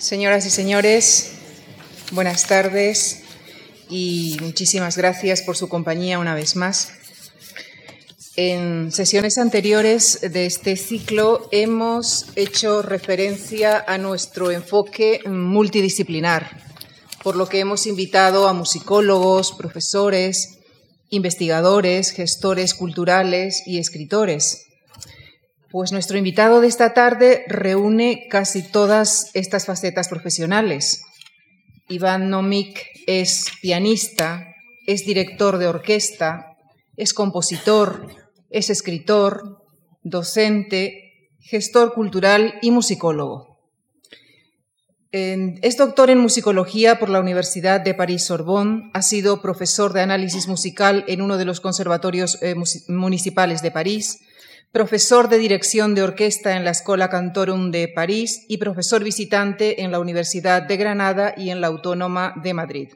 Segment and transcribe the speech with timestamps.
[0.00, 1.32] Señoras y señores,
[2.12, 3.20] buenas tardes
[3.90, 6.92] y muchísimas gracias por su compañía una vez más.
[8.34, 16.48] En sesiones anteriores de este ciclo hemos hecho referencia a nuestro enfoque multidisciplinar,
[17.22, 20.60] por lo que hemos invitado a musicólogos, profesores,
[21.10, 24.69] investigadores, gestores culturales y escritores
[25.70, 31.02] pues nuestro invitado de esta tarde reúne casi todas estas facetas profesionales.
[31.88, 34.54] Iván Nomik es pianista,
[34.86, 36.56] es director de orquesta,
[36.96, 38.08] es compositor,
[38.50, 39.64] es escritor,
[40.02, 43.50] docente, gestor cultural y musicólogo.
[45.12, 51.04] Es doctor en musicología por la Universidad de París-Sorbonne, ha sido profesor de análisis musical
[51.08, 52.54] en uno de los conservatorios eh,
[52.86, 54.20] municipales de París,
[54.72, 59.90] profesor de dirección de orquesta en la Escola Cantorum de París y profesor visitante en
[59.90, 62.88] la Universidad de Granada y en la Autónoma de Madrid.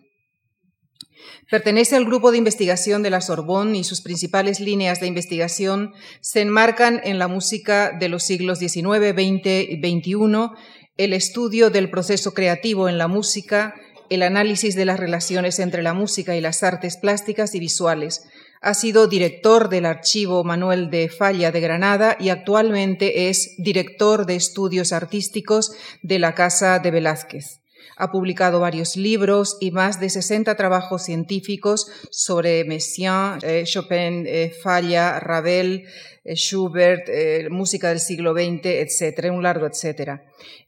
[1.51, 6.41] Pertenece al grupo de investigación de la Sorbonne y sus principales líneas de investigación se
[6.41, 10.51] enmarcan en la música de los siglos XIX, XX y XXI,
[10.97, 13.75] el estudio del proceso creativo en la música,
[14.11, 18.23] el análisis de las relaciones entre la música y las artes plásticas y visuales,
[18.65, 24.37] ha sido director del Archivo Manuel de Falla de Granada y actualmente es director de
[24.37, 27.61] estudios artísticos de la Casa de Velázquez.
[27.99, 34.51] Ha publicado varios libros y más de 60 trabajos científicos sobre Messiaen, eh, Chopin, eh,
[34.63, 35.85] Falla, Ravel,
[36.25, 37.07] eh, Schubert,
[37.51, 40.25] música del siglo XX, etcétera, un largo etcétera.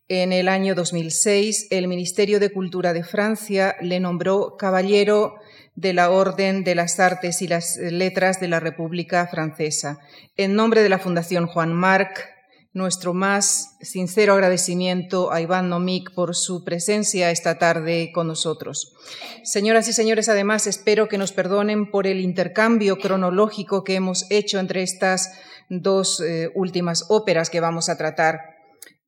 [0.09, 5.37] En el año 2006, el Ministerio de Cultura de Francia le nombró caballero
[5.77, 9.99] de la Orden de las Artes y las Letras de la República Francesa.
[10.37, 12.37] En nombre de la Fundación Juan Marc,
[12.73, 18.95] nuestro más sincero agradecimiento a Iván Nomik por su presencia esta tarde con nosotros.
[19.45, 24.59] Señoras y señores, además espero que nos perdonen por el intercambio cronológico que hemos hecho
[24.59, 25.33] entre estas
[25.71, 28.41] dos eh, últimas óperas que vamos a tratar.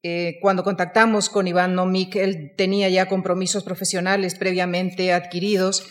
[0.03, 5.84] Eh, cuando contactamos con Iván Nomik, él tenía ya compromisos profesionales previamente adquiridos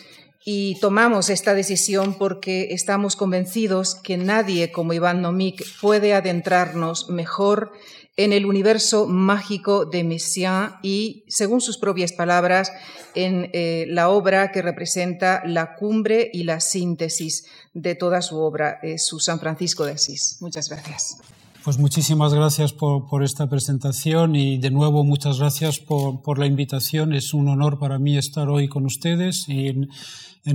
[0.44, 7.72] y tomamos esta decisión porque estamos convencidos que nadie como Iván Nomik puede adentrarnos mejor
[8.16, 12.72] en el universo mágico de Messiaen y, según sus propias palabras,
[13.14, 18.80] en eh, la obra que representa la cumbre y la síntesis de toda su obra,
[18.96, 20.38] su San Francisco de Asís.
[20.40, 21.18] Muchas gracias.
[21.68, 27.12] Pues muchísimas gracias por, esta presentación y de nuevo muchas gracias por, la invitación.
[27.12, 29.90] Es un honor para mí estar hoy con ustedes y en,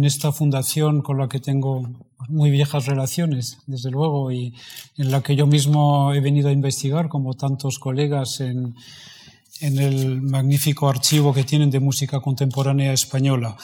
[0.06, 1.88] esta fundación con la que tengo
[2.30, 4.56] muy viejas relaciones, desde luego, y
[4.98, 8.74] en la que yo mismo he venido a investigar, como tantos colegas, en,
[9.62, 13.56] el magnífico archivo que tienen de música contemporánea española.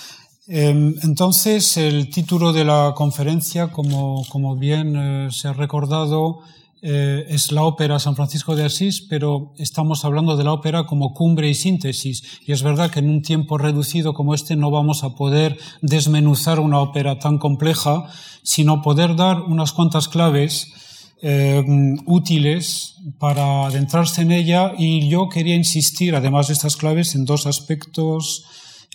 [0.45, 6.43] Em, entonces, el título de la conferencia, como, bien eh, se ha recordado,
[6.81, 11.13] eh, es la ópera San Francisco de Asís, pero estamos hablando de la ópera como
[11.13, 12.23] cumbre y síntesis.
[12.45, 16.59] Y es verdad que en un tiempo reducido como este no vamos a poder desmenuzar
[16.59, 18.05] una ópera tan compleja,
[18.43, 20.73] sino poder dar unas cuantas claves
[21.21, 21.65] eh,
[22.05, 24.73] útiles para adentrarse en ella.
[24.77, 28.45] Y yo quería insistir, además de estas claves, en dos aspectos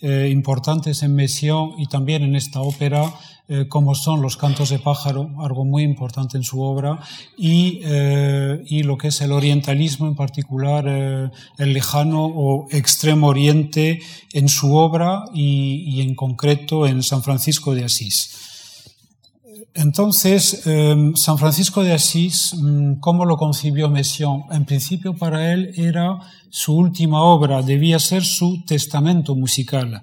[0.01, 3.13] eh, importantes en Messiaen y también en esta ópera
[3.47, 6.99] eh, como son los cantos de pájaro, algo muy importante en su obra,
[7.37, 13.27] y, eh, y lo que es el orientalismo, en particular eh, el lejano o extremo
[13.27, 14.01] oriente
[14.33, 18.31] en su obra y, y en concreto en San Francisco de Asís.
[19.75, 20.63] Entonces,
[21.17, 24.45] San Francisco de Asís, mm, ¿cómo lo concibió Messiaen?
[24.53, 26.19] En principio para él era
[26.49, 30.03] su última obra, debía ser su testamento musical.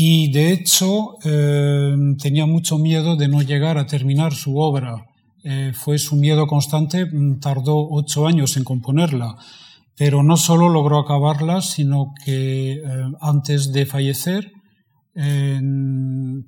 [0.00, 1.92] Y de hecho eh,
[2.22, 5.08] tenía mucho miedo de no llegar a terminar su obra.
[5.42, 9.34] Eh, fue su miedo constante, mm, tardó ocho años en componerla,
[9.96, 12.80] pero no solo logró acabarla, sino que eh,
[13.20, 14.52] antes de fallecer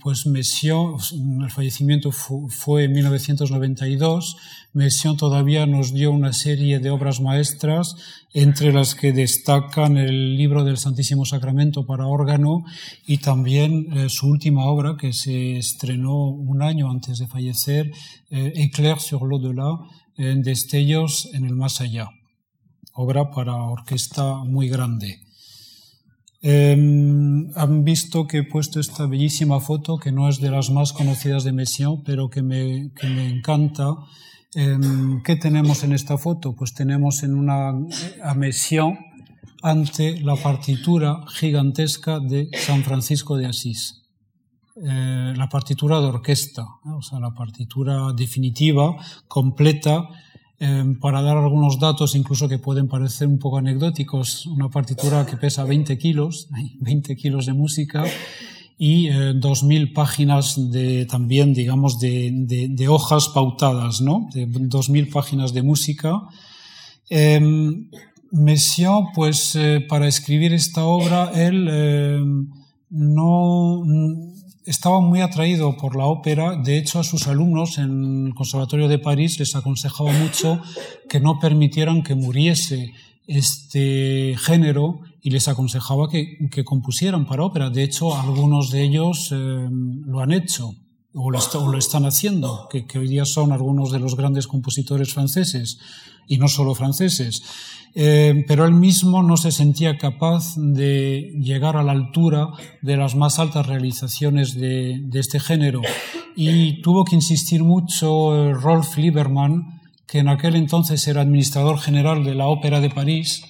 [0.00, 0.94] pues Messiaen,
[1.42, 4.36] el fallecimiento fue en 1992,
[4.74, 7.96] Messiaen todavía nos dio una serie de obras maestras,
[8.32, 12.62] entre las que destacan el libro del Santísimo Sacramento para órgano
[13.04, 17.90] y también eh, su última obra que se estrenó un año antes de fallecer,
[18.30, 19.80] eh, Éclair sur l'au-delà,
[20.16, 22.08] en Destellos en el más allá,
[22.92, 25.29] obra para orquesta muy grande.
[26.42, 30.92] Em, han visto que he puesto esta bellísima foto, que no es de las más
[30.92, 33.96] conocidas de Messiaen, pero que me, que me encanta.
[34.54, 36.54] Em, ¿Qué tenemos en esta foto?
[36.56, 37.68] Pues tenemos en una,
[38.22, 38.98] a Messiaen
[39.62, 44.00] ante la partitura gigantesca de San Francisco de Asís.
[44.82, 48.96] Eh, la partitura de orquesta, o sea, la partitura definitiva,
[49.28, 50.08] completa,
[50.60, 55.36] eh, para dar algunos datos incluso que pueden parecer un poco anecdóticos, una partitura que
[55.36, 56.48] pesa 20 kilos,
[56.80, 58.04] 20 kilos de música
[58.78, 62.30] y eh, 2.000 páginas de, también, digamos, de,
[62.70, 64.28] de, hojas pautadas, ¿no?
[64.32, 66.22] De 2.000 páginas de música.
[68.30, 72.48] Messiaen, pues, eh, para escribir esta obra, él em,
[72.90, 73.82] no
[74.64, 76.56] estaba muy atraído por la ópera.
[76.56, 80.60] De hecho, a sus alumnos en el Conservatorio de París les aconsejaba mucho
[81.08, 82.92] que no permitieran que muriese
[83.26, 87.70] este género y les aconsejaba que, que compusieran para ópera.
[87.70, 89.68] De hecho, algunos de ellos eh,
[90.06, 90.74] lo han hecho
[91.14, 94.46] o lo, o lo están haciendo, que, que, hoy día son algunos de los grandes
[94.46, 95.78] compositores franceses
[96.30, 97.42] y no solo franceses.
[97.92, 102.50] Eh, pero él mismo no se sentía capaz de llegar a la altura
[102.82, 105.82] de las más altas realizaciones de, de este género
[106.36, 112.22] y tuvo que insistir mucho eh, Rolf Liebermann, que en aquel entonces era administrador general
[112.22, 113.44] de la Ópera de París,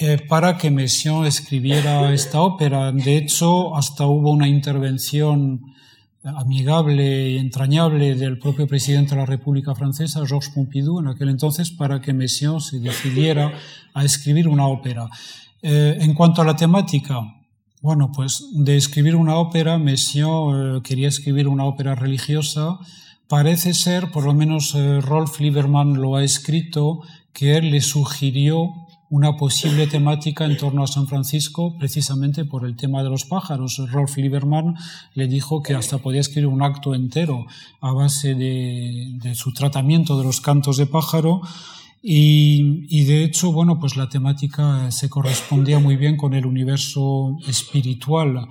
[0.00, 2.90] eh, para que Messiaen escribiera esta ópera.
[2.92, 5.60] De hecho, hasta hubo una intervención
[6.24, 11.70] amigable y entrañable del propio presidente de la República Francesa, Georges Pompidou, en aquel entonces,
[11.70, 13.52] para que Messiaen se decidiera
[13.94, 15.08] a escribir una ópera.
[15.62, 17.20] Eh, en cuanto a la temática,
[17.80, 22.78] bueno, pues de escribir una ópera, Messiaen eh, quería escribir una ópera religiosa.
[23.28, 28.87] Parece ser, por lo menos eh, Rolf Liebermann lo ha escrito, que él le sugirió
[29.10, 33.80] una posible temática en torno a San Francisco precisamente por el tema de los pájaros.
[33.90, 34.76] Rolf Lieberman
[35.14, 37.46] le dijo que hasta podía escribir un acto entero
[37.80, 41.40] a base de, su tratamiento de los cantos de pájaro
[42.02, 47.36] y, y, de hecho, bueno, pues la temática se correspondía muy bien con el universo
[47.48, 48.48] espiritual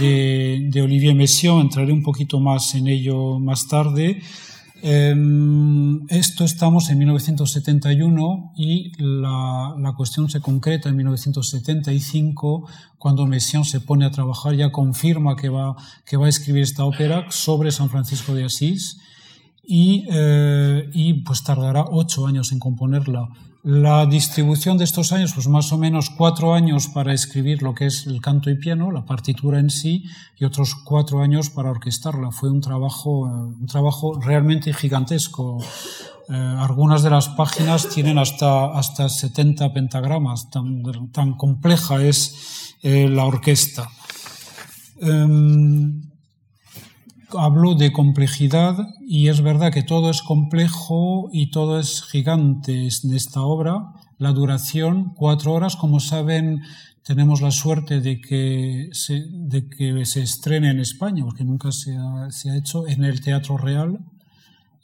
[0.00, 1.60] de, de Olivier Messiaen.
[1.60, 4.22] Entraré un poquito más en ello más tarde.
[4.80, 13.80] Esto estamos en 1971 y la, la, cuestión se concreta en 1975 cuando Messiaen se
[13.80, 17.90] pone a trabajar, ya confirma que va, que va a escribir esta ópera sobre San
[17.90, 18.98] Francisco de Asís
[19.70, 23.28] y, eh, y pues tardará ocho años en componerla.
[23.62, 27.84] La distribución de estos años, pues más o menos cuatro años para escribir lo que
[27.84, 30.04] es el canto y piano, la partitura en sí,
[30.38, 32.30] y otros cuatro años para orquestarla.
[32.30, 33.30] Fue un trabajo, eh,
[33.60, 35.62] un trabajo realmente gigantesco.
[36.30, 43.06] Eh, algunas de las páginas tienen hasta, hasta 70 pentagramas, tan, tan compleja es eh,
[43.06, 43.86] la orquesta.
[45.02, 46.07] Um,
[47.36, 53.14] hablo de complejidad y es verdad que todo es complejo y todo es gigante en
[53.14, 53.92] esta obra.
[54.18, 56.62] La duración, cuatro horas, como saben,
[57.02, 61.96] tenemos la suerte de que se, de que se estrene en España, porque nunca se
[61.96, 63.98] ha, se ha hecho en el Teatro Real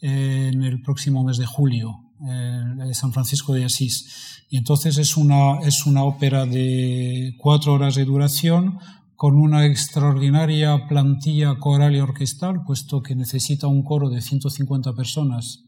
[0.01, 4.45] en el próximo mes de julio, de San Francisco de Asís.
[4.51, 8.79] Y entonces es una, es una ópera de cuatro horas de duración,
[9.25, 15.65] con una extraordinaria plantilla coral y orquestal, puesto que necesita un coro de 150 personas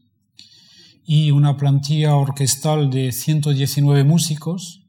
[1.03, 4.83] y una plantilla orquestal de 119 músicos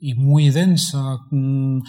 [0.00, 1.18] y muy densa.
[1.30, 1.82] Mm,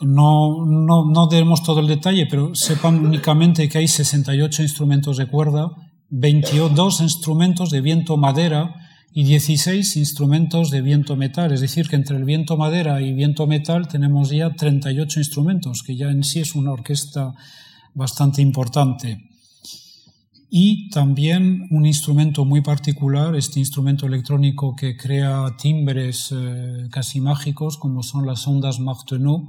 [0.00, 5.68] no, no, no todo el detalle, pero sepan únicamente que hay 68 instrumentos de cuerda,
[6.08, 8.74] 22 instrumentos de viento madera,
[9.18, 13.46] y 16 instrumentos de viento metal, es decir, que entre el viento madera y viento
[13.46, 17.32] metal tenemos ya 38 instrumentos, que ya en sí es una orquesta
[17.94, 19.30] bastante importante.
[20.50, 27.78] Y también un instrumento muy particular, este instrumento electrónico que crea timbres eh, casi mágicos,
[27.78, 29.44] como son las ondas Martenot,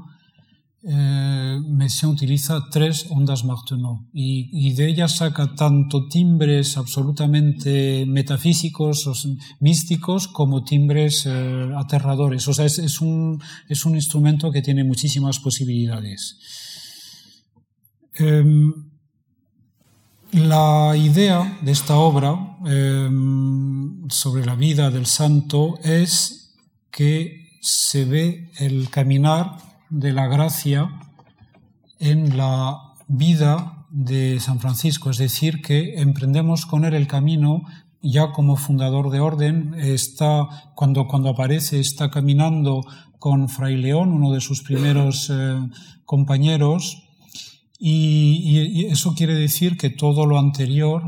[0.83, 9.27] eh, Messiaen utiliza tres ondas Martenot y, de ellas saca tanto timbres absolutamente metafísicos
[9.59, 12.47] místicos como timbres eh, aterradores.
[12.47, 16.37] O sea, es, un, es, un, instrumento que tiene muchísimas posibilidades.
[18.19, 18.43] Eh,
[20.33, 26.53] la idea de esta obra em, sobre la vida del santo es
[26.91, 30.89] que se ve el caminar de la gracia
[31.99, 37.63] en la vida de San Francisco, es decir, que emprendemos con él el camino
[38.01, 42.85] ya como fundador de orden, está, cuando, cuando aparece, está caminando
[43.19, 45.55] con Fray León, uno de sus primeros eh,
[46.05, 47.06] compañeros,
[47.79, 51.03] Y, eso quiere decir que todo lo anterior,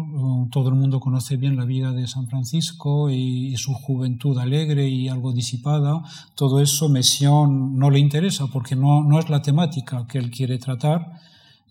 [0.51, 5.09] todo el mundo conoce bien la vida de San Francisco y, su juventud alegre y
[5.09, 6.03] algo disipada,
[6.35, 10.59] todo eso Messiaen no le interesa porque no, no es la temática que él quiere
[10.59, 11.19] tratar.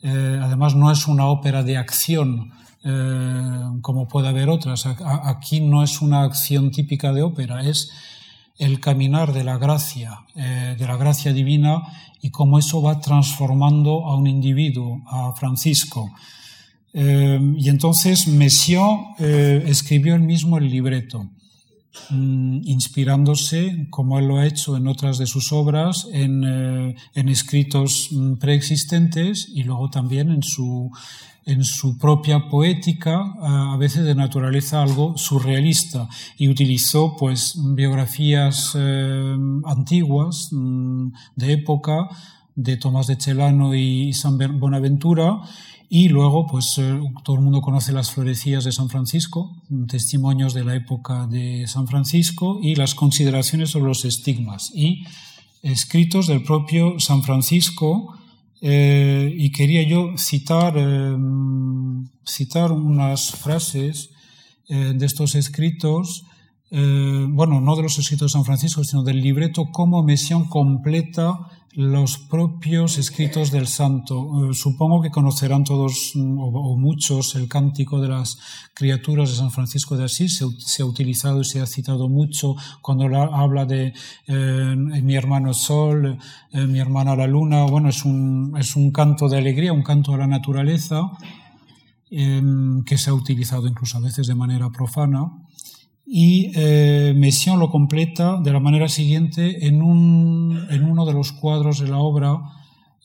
[0.03, 2.53] Eh, además, no es una ópera de acción
[2.85, 4.87] eh, como puede haber otras.
[4.87, 7.91] Aquí no es una acción típica de ópera, es
[8.59, 11.83] el caminar de la gracia, eh, de la gracia divina
[12.21, 16.13] y cómo eso va transformando a un individuo, a Francisco.
[16.93, 21.31] Eh, y entonces Messiaen eh, escribió él mismo el libreto,
[22.11, 28.09] mm, inspirándose, como él lo ha hecho en otras de sus obras, en, en escritos
[28.13, 30.91] mm, preexistentes y luego también en su,
[31.49, 39.37] en su propia poética, a veces de naturaleza algo surrealista, y utilizó pues biografías eh,
[39.65, 42.09] antiguas mm, de época
[42.55, 45.41] de Tomás de Celano y San Bonaventura,
[45.91, 49.57] y luego, pues eh, todo el mundo conoce las florecías de San Francisco,
[49.89, 54.71] testimonios de la época de San Francisco y las consideraciones sobre los estigmas.
[54.75, 55.05] Y
[55.63, 58.15] escritos del propio San Francisco,
[58.61, 61.17] eh, y quería yo citar, eh,
[62.27, 64.11] citar unas frases
[64.69, 66.25] de estos escritos,
[66.71, 71.39] bueno, no de los escritos de San Francisco, sino del libreto, cómo Mesión completa
[71.73, 74.51] los propios escritos del santo.
[74.51, 78.39] Eh, supongo que conocerán todos mm, o, muchos el cántico de las
[78.75, 80.43] criaturas de San Francisco de Asís.
[80.59, 83.93] Se, ha utilizado y se ha citado mucho cuando habla de
[84.27, 86.19] eh, mi hermano Sol,
[86.53, 87.65] eh, mi hermana la Luna.
[87.65, 91.03] Bueno, es un, es un canto de alegría, un canto a la naturaleza
[92.11, 95.31] em, que se ha utilizado incluso a veces de manera profana.
[96.11, 101.33] Y eh, Messiaen lo completa de la manera siguiente en, un, en uno de los
[101.33, 102.41] cuadros de la obra,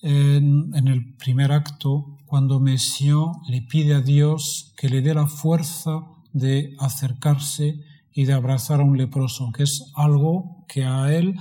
[0.02, 6.06] en, el primer acto, cuando Messiaen le pide a Dios que le dé la fuerza
[6.32, 7.82] de acercarse
[8.14, 11.38] y de abrazar a un leproso, que es algo que a él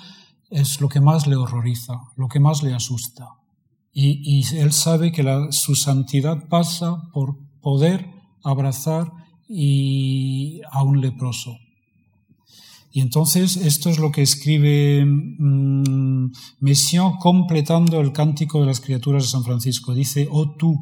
[0.51, 3.29] es lo que más le horroriza, lo que más le asusta.
[3.93, 8.11] Y, y él sabe que la, su santidad pasa por poder
[8.43, 9.22] abrazar
[9.53, 11.59] y a un leproso.
[12.91, 16.31] Y entonces esto es lo que escribe mmm,
[16.61, 19.95] Messiaen completando el cántico de las criaturas de San Francisco.
[19.95, 20.79] Dice, oh tú,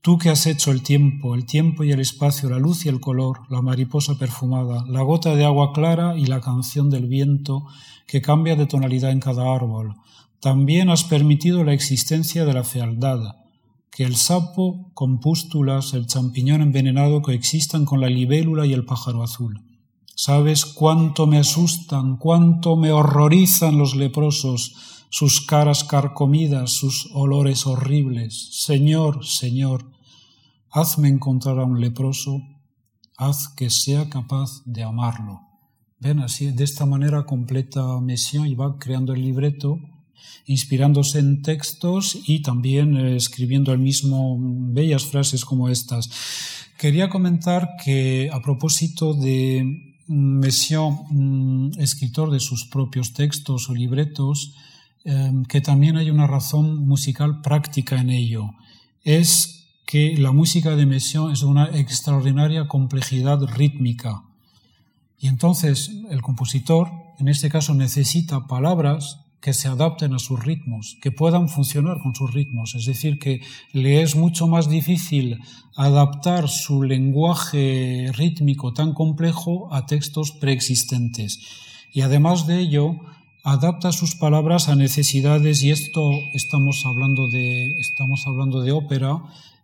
[0.00, 3.00] tú que has hecho el tiempo, el tiempo y el espacio, la luz y el
[3.00, 7.64] color, la mariposa perfumada, la gota de agua clara y la canción del viento
[8.06, 9.96] que cambia de tonalidad en cada árbol.
[10.40, 13.20] También has permitido la existencia de la fealdad,
[13.90, 19.22] que el sapo con pústulas, el champiñón envenenado coexistan con la libélula y el pájaro
[19.22, 19.60] azul.
[20.14, 28.50] ¿Sabes cuánto me asustan, cuánto me horrorizan los leprosos, sus caras carcomidas, sus olores horribles?
[28.52, 29.90] Señor, Señor,
[30.70, 32.42] hazme encontrar a un leproso,
[33.16, 35.40] haz que sea capaz de amarlo.
[35.98, 39.78] Ven así, de esta manera completa Mesión y va creando el libreto
[40.46, 46.10] inspirándose en textos y también eh, escribiendo al mismo bellas frases como estas.
[46.78, 54.54] Quería comentar que a propósito de Messiaen, mm, escritor de sus propios textos o libretos,
[55.04, 58.50] em, que también hay una razón musical práctica en ello.
[59.04, 64.22] Es que la música de Messiaen es de una extraordinaria complejidad rítmica.
[65.18, 70.98] Y entonces el compositor, en este caso, necesita palabras que se adapten a sus ritmos,
[71.00, 72.74] que puedan funcionar con sus ritmos.
[72.74, 73.40] Es decir, que
[73.72, 75.38] le es mucho más difícil
[75.76, 81.40] adaptar su lenguaje rítmico tan complejo a textos preexistentes.
[81.92, 82.96] Y además de ello,
[83.42, 89.22] adapta sus palabras a necesidades, y esto estamos hablando de, estamos hablando de ópera,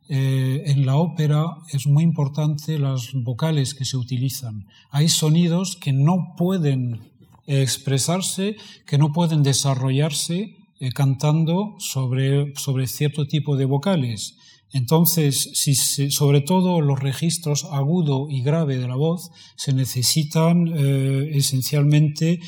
[0.08, 4.66] eh, en la ópera es muy importante las vocales que se utilizan.
[4.90, 7.00] Hay sonidos que no pueden
[7.46, 14.36] expresarse, que no pueden desarrollarse eh, cantando sobre, sobre cierto tipo de vocales.
[14.72, 21.30] Entonces, si sobre todo los registros agudo y grave de la voz, se necesitan eh,
[21.32, 22.40] esencialmente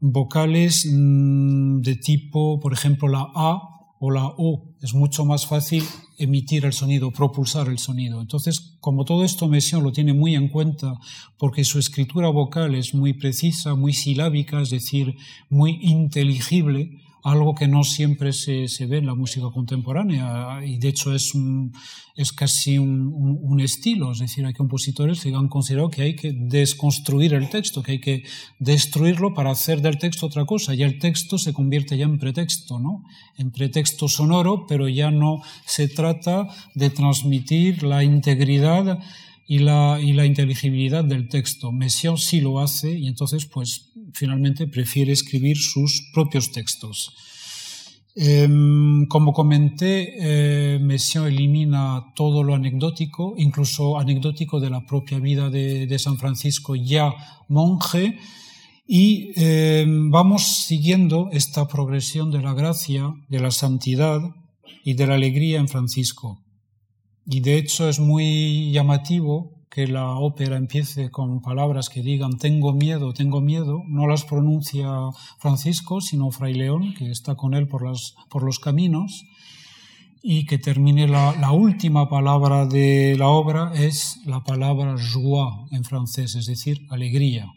[0.00, 4.74] vocales mm, de tipo, por ejemplo, la A o la O.
[4.80, 5.84] Es mucho más fácil
[6.18, 8.20] emitir el sonido, propulsar el sonido.
[8.20, 10.94] Entonces, como todo esto Messiaen lo tiene muy en cuenta,
[11.38, 15.16] porque su escritura vocal es muy precisa, muy silábica, es decir,
[15.48, 20.88] muy inteligible, algo que no siempre se, se, ve en la música contemporánea y de
[20.88, 21.32] hecho es,
[22.16, 26.32] es casi un, un, estilo, es decir, hay compositores que han considerado que hay que
[26.32, 28.22] desconstruir el texto, que hay que
[28.58, 32.78] destruirlo para hacer del texto otra cosa y el texto se convierte ya en pretexto,
[32.78, 33.02] ¿no?
[33.36, 39.00] En pretexto sonoro, pero ya no se trata de transmitir la integridad
[39.50, 41.72] y la, y la inteligibilidad del texto.
[41.72, 47.14] Messiaen sí lo hace y entonces pues finalmente prefiere escribir sus propios textos.
[48.14, 55.86] Em, como comenté, eh, elimina todo lo anecdótico, incluso anecdótico de la propia vida de,
[55.86, 57.14] de San Francisco ya
[57.48, 58.18] monje,
[58.86, 64.20] y em, vamos siguiendo esta progresión de la gracia, de la santidad
[64.84, 66.42] y de la alegría en Francisco.
[67.30, 72.72] Y de hecho es muy llamativo que la ópera empiece con palabras que digan tengo
[72.72, 74.88] miedo, tengo miedo, no las pronuncia
[75.38, 79.26] Francisco, sino Fray León, que está con él por, las, por los caminos,
[80.22, 85.84] y que termine la, la, última palabra de la obra es la palabra joie en
[85.84, 87.52] francés, es decir, alegría,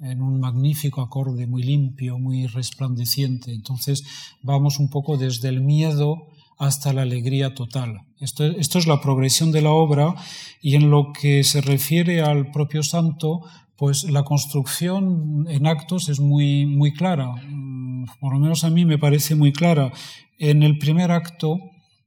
[0.00, 3.52] en un magnífico acorde muy limpio, muy resplandeciente.
[3.52, 4.04] Entonces
[4.40, 8.02] vamos un poco desde el miedo hasta la alegría total.
[8.20, 10.14] Esto, esto, es la progresión de la obra
[10.60, 13.40] y en lo que se refiere al propio santo,
[13.76, 18.84] pues la construcción en actos es muy, muy clara, mm, por lo menos a mí
[18.84, 19.92] me parece muy clara.
[20.38, 21.58] En el primer acto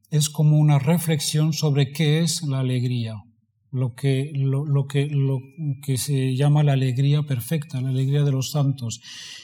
[0.10, 3.16] es como una reflexión sobre qué es la alegría
[3.75, 5.41] lo que, lo, que, lo
[5.84, 9.01] que se llama la alegría perfecta, la alegría de los santos.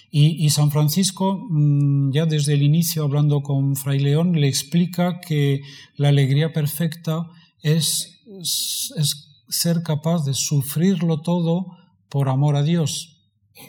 [0.09, 5.61] Y, San Francisco, mm, ya desde el inicio, hablando con Fray León, le explica que
[5.97, 7.27] la alegría perfecta
[7.61, 8.21] es,
[8.97, 13.20] es ser capaz de sufrirlo todo por amor a Dios,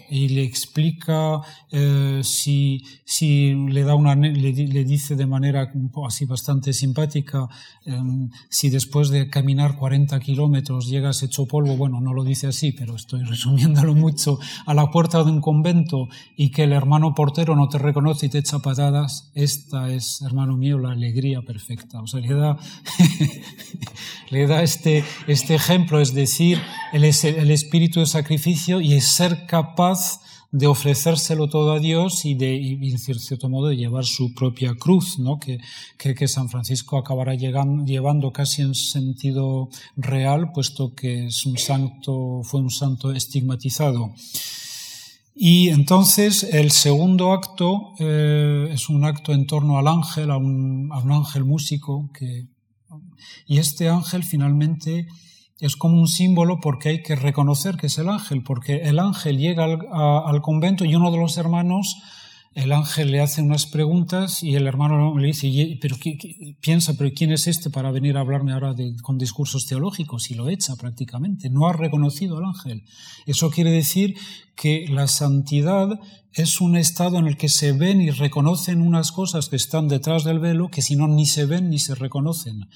[0.08, 5.72] y le explica eh, si, si, le da una le, le, dice de manera
[6.06, 7.48] así bastante simpática
[7.84, 8.00] eh,
[8.48, 12.94] si después de caminar 40 kilómetros llegas hecho polvo bueno no lo dice así pero
[12.94, 17.68] estoy resumiéndolo mucho a la puerta de un convento y que el hermano portero no
[17.68, 22.00] te reconoce y te echa patadas esta es hermano mío la alegría perfecta.
[22.00, 22.56] O sea le da
[24.30, 26.58] le da este este ejemplo es decir
[26.92, 29.71] el, el espíritu de sacrificio y es ser capaz
[30.52, 35.38] de ofrecérselo todo a Dios y de, cierto modo, de llevar su propia cruz, ¿no?
[35.38, 35.58] que,
[35.96, 41.56] que, que San Francisco acabará llegando, llevando casi en sentido real, puesto que es un
[41.56, 44.12] santo, fue un santo estigmatizado.
[45.34, 50.90] Y entonces el segundo acto eh, es un acto en torno al ángel, a un,
[50.92, 52.46] a un ángel músico, que,
[53.46, 55.06] y este ángel finalmente
[55.62, 59.38] es como un símbolo porque hay que reconocer que es el ángel, porque el ángel
[59.38, 61.98] llega al, convento y uno de los hermanos,
[62.52, 65.96] el ángel le hace unas preguntas y el hermano le dice, pero
[66.60, 70.32] piensa, pero ¿quién es este para venir a hablarme ahora con discursos teológicos?
[70.32, 72.82] Y lo echa prácticamente, no ha reconocido al ángel.
[73.26, 74.16] Eso quiere decir
[74.56, 76.00] que la santidad
[76.32, 80.24] es un estado en el que se ven y reconocen unas cosas que están detrás
[80.24, 82.66] del velo que si no ni se ven ni se reconocen.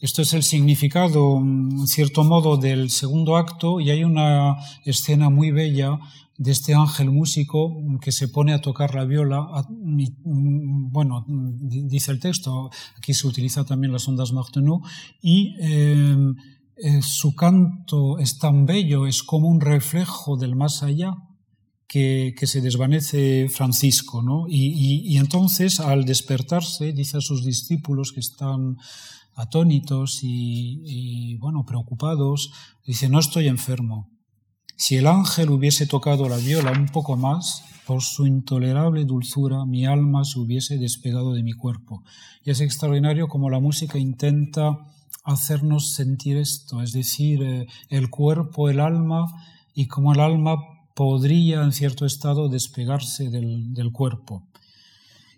[0.00, 5.50] Esto es el significado, en cierto modo, del segundo acto y hay una escena muy
[5.50, 5.98] bella
[6.38, 9.46] de este ángel músico que se pone a tocar la viola.
[10.24, 14.80] Bueno, dice el texto, aquí se utiliza también las ondas Martenot
[15.20, 16.16] y eh,
[16.76, 21.14] eh, su canto es tan bello, es como un reflejo del más allá.
[21.92, 24.46] Que, que se desvanece Francisco, ¿no?
[24.46, 28.76] Y, y, y entonces, al despertarse, dice a sus discípulos que están
[29.34, 32.52] atónitos y, bueno, preocupados,
[32.86, 34.10] dice, no estoy enfermo.
[34.76, 39.84] Si el ángel hubiese tocado la viola un poco más, por su intolerable dulzura, mi
[39.84, 42.04] alma se hubiese despegado de mi cuerpo.
[42.44, 44.78] Y es extraordinario como la música intenta
[45.24, 49.26] hacernos sentir esto, es decir, eh, el cuerpo, el alma,
[49.74, 50.56] y como el alma
[50.94, 54.46] podría en cierto estado despegarse del cuerpo.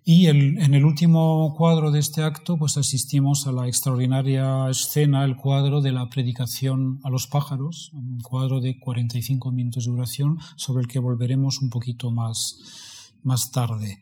[0.04, 5.36] Y en el último cuadro de este acto, pues asistimos a la extraordinaria escena, el
[5.36, 10.82] cuadro de la predicación a los pájaros, un cuadro de 45 minutos de duración, sobre
[10.82, 14.00] el que volveremos un poquito más, más tarde.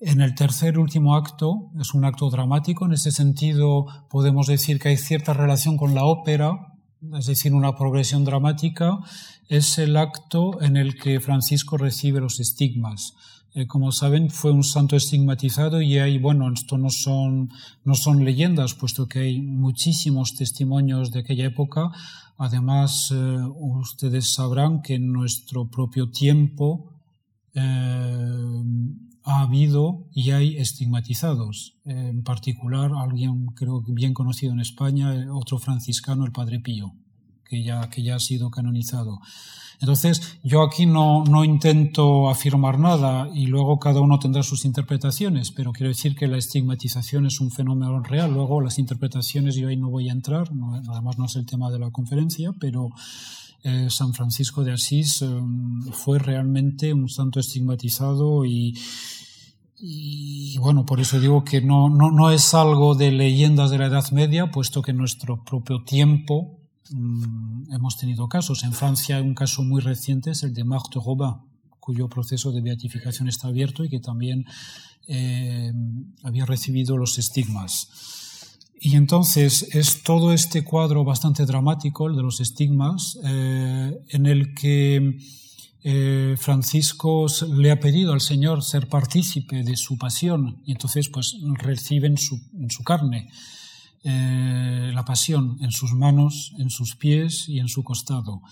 [0.00, 4.88] En el tercer último acto, es un acto dramático, en ese sentido podemos decir que
[4.88, 6.74] hay cierta relación con la ópera,
[7.16, 8.98] es decir, una progresión dramática,
[9.48, 13.14] es el acto en el que Francisco recibe los estigmas
[13.54, 17.50] eh, como saben, fue un santo estigmatizado y hay, bueno, esto no son,
[17.84, 21.90] no son leyendas, puesto que hay muchísimos testimonios de aquella época.
[22.36, 26.92] Además, eh, ustedes sabrán que en nuestro propio tiempo,
[27.54, 28.62] eh,
[29.28, 31.76] ha habido y hay estigmatizados.
[31.84, 36.94] En particular, alguien creo bien conocido en España, otro franciscano, el Padre Pío,
[37.44, 39.20] que ya, que ya ha sido canonizado.
[39.80, 45.52] Entonces, yo aquí no, no intento afirmar nada y luego cada uno tendrá sus interpretaciones,
[45.52, 48.32] pero quiero decir que la estigmatización es un fenómeno real.
[48.32, 50.50] Luego, las interpretaciones yo ahí no voy a entrar,
[50.88, 52.90] además no es el tema de la conferencia, pero
[53.62, 55.28] eh, San Francisco de Asís eh,
[55.92, 58.76] fue realmente un santo estigmatizado y,
[59.78, 63.86] y bueno, por eso digo que no, no, no, es algo de leyendas de la
[63.86, 66.57] Edad Media, puesto que nuestro propio tiempo
[66.90, 68.64] Mm, hemos tenido casos.
[68.64, 71.36] En Francia un caso muy reciente, es el de Marthe Robin,
[71.80, 74.46] cuyo proceso de beatificación está abierto y que también
[75.06, 75.72] eh,
[76.22, 77.88] había recibido los estigmas.
[78.80, 84.54] Y entonces es todo este cuadro bastante dramático, el de los estigmas, eh, en el
[84.54, 85.18] que
[85.82, 91.36] eh, Francisco le ha pedido al Señor ser partícipe de su pasión y entonces pues
[91.58, 92.16] reciben
[92.58, 93.28] en su carne
[94.04, 98.42] eh, la pasión en sus manos, en sus pies y en su costado.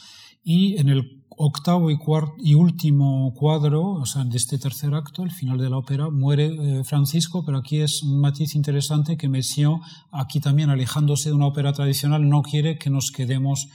[0.43, 1.99] Y en el octavo y,
[2.39, 6.47] y último cuadro, o sea, de este tercer acto, el final de la ópera, muere
[6.47, 9.81] eh, Francisco, pero aquí es un matiz interesante que Messiaen,
[10.11, 13.69] aquí también alejándose de una ópera tradicional, no quiere que nos quedemos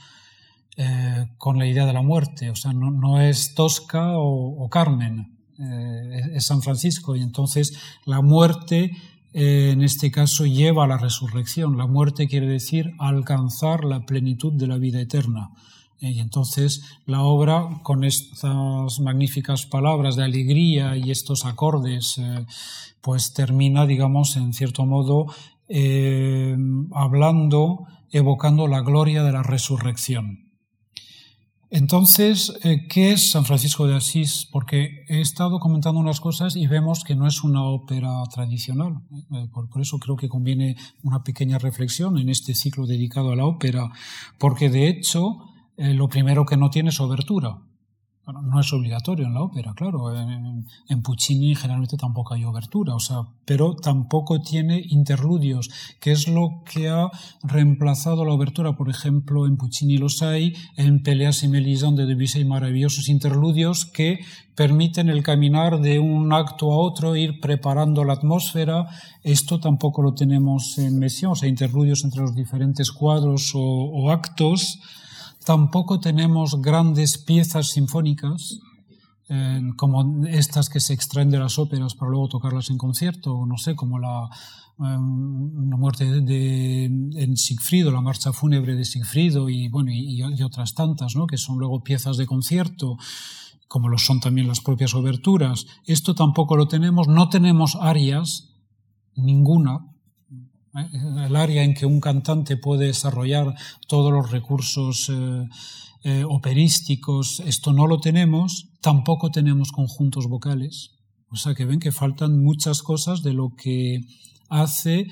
[0.76, 5.38] eh, con la idea de la muerte, o sea, no, es Tosca o, Carmen,
[6.34, 11.78] es San Francisco, y entonces la muerte eh, en este caso lleva a la resurrección.
[11.78, 15.50] La muerte quiere decir alcanzar la plenitud de la vida eterna.
[16.00, 22.46] Eh, y entonces la obra, con estas magníficas palabras de alegría y estos acordes, eh,
[23.00, 25.26] pues termina, digamos, en cierto modo,
[26.92, 30.51] hablando, evocando la gloria de la resurrección.
[31.74, 34.46] Entonces, eh, ¿qué es San Francisco de Asís?
[34.52, 39.00] Porque he estado comentando unas cosas y vemos que no es una ópera tradicional.
[39.34, 43.46] Eh, por, eso creo que conviene una pequeña reflexión en este ciclo dedicado a la
[43.46, 43.90] ópera,
[44.38, 45.38] porque de hecho
[45.78, 47.62] eh, lo primero que no tiene es obertura
[48.26, 50.16] no es obligatorio en la ópera, claro.
[50.16, 55.68] En, Puccini generalmente tampoco hay obertura, o sea, pero tampoco tiene interludios,
[56.00, 57.10] que es lo que ha
[57.42, 58.76] reemplazado la obertura.
[58.76, 63.86] Por ejemplo, en Puccini los hay, en Peleas y Melisande de Debussy hay maravillosos interludios
[63.86, 64.20] que
[64.54, 68.86] permiten el caminar de un acto a otro, ir preparando la atmósfera.
[69.24, 74.78] Esto tampoco lo tenemos en Messiaen, o sea, interludios entre los diferentes cuadros o actos.
[75.44, 78.60] Tampoco tenemos grandes piezas sinfónicas,
[79.28, 83.56] eh, como estas que se extraen de las óperas para luego tocarlas en concierto, no
[83.56, 84.28] sé, como la,
[84.78, 91.16] em, muerte de, en Sigfrido, la marcha fúnebre de Sigfrido y, bueno, y, otras tantas,
[91.16, 91.26] ¿no?
[91.26, 92.96] que son luego piezas de concierto
[93.68, 95.64] como lo son también las propias oberturas.
[95.86, 98.50] Esto tampoco lo tenemos, no tenemos arias,
[99.16, 99.91] ninguna,
[100.76, 101.26] ¿eh?
[101.26, 103.54] el área en que un cantante puede desarrollar
[103.86, 105.48] todos los recursos eh,
[106.04, 110.90] eh, operísticos, esto no lo tenemos, tampoco tenemos conjuntos vocales.
[111.30, 114.00] O sea que ven que faltan muchas cosas de lo que
[114.48, 115.06] hace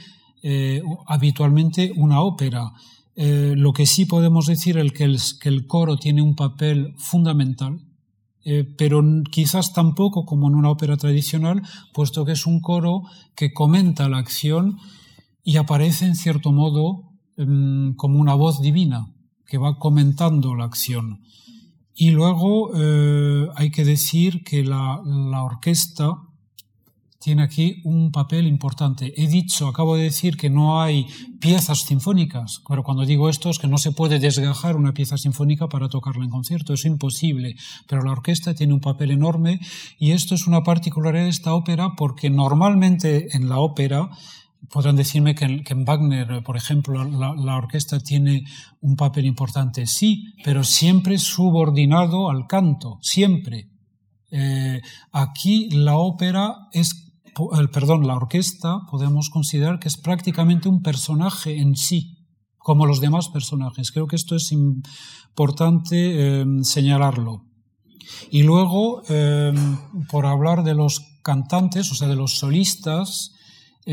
[1.06, 2.72] habitualmente una ópera.
[3.14, 7.80] lo que sí podemos decir es que el, que el coro tiene un papel fundamental,
[8.76, 11.62] pero quizás tampoco como en una ópera tradicional,
[11.94, 13.02] puesto que es un coro
[13.34, 14.76] que comenta la acción
[15.42, 19.12] y aparece en cierto modo em, como una voz divina
[19.46, 21.22] que va comentando la acción.
[21.94, 25.02] Y luego eh, hay que decir que la,
[25.42, 26.16] orquesta
[27.18, 29.12] tiene aquí un papel importante.
[29.20, 31.06] He dicho, acabo de decir que no hay
[31.40, 35.68] piezas sinfónicas, pero cuando digo esto es que no se puede desgajar una pieza sinfónica
[35.68, 37.56] para tocarla en concierto, es imposible.
[37.86, 39.60] Pero la orquesta tiene un papel enorme
[39.98, 44.08] y esto es una particularidad de esta ópera porque normalmente en la ópera
[44.68, 48.44] podrán decirme que en, Wagner, por ejemplo, la, orquesta tiene
[48.80, 49.86] un papel importante.
[49.86, 53.68] Sí, pero siempre subordinado al canto, siempre.
[54.30, 54.80] Eh,
[55.12, 57.12] aquí la ópera es,
[57.72, 63.28] perdón, la orquesta podemos considerar que es prácticamente un personaje en sí, como los demás
[63.28, 63.90] personajes.
[63.90, 67.46] Creo que esto es importante eh, señalarlo.
[68.30, 69.52] Y luego, eh,
[70.08, 73.32] por hablar de los cantantes, o sea, de los solistas,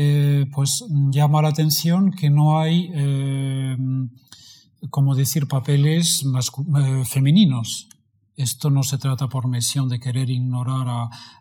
[0.00, 3.76] eh, pues llama la atención que no hay, eh,
[4.90, 7.88] como decir, papeles eh, femeninos.
[8.36, 10.86] Esto no se trata por misión de querer ignorar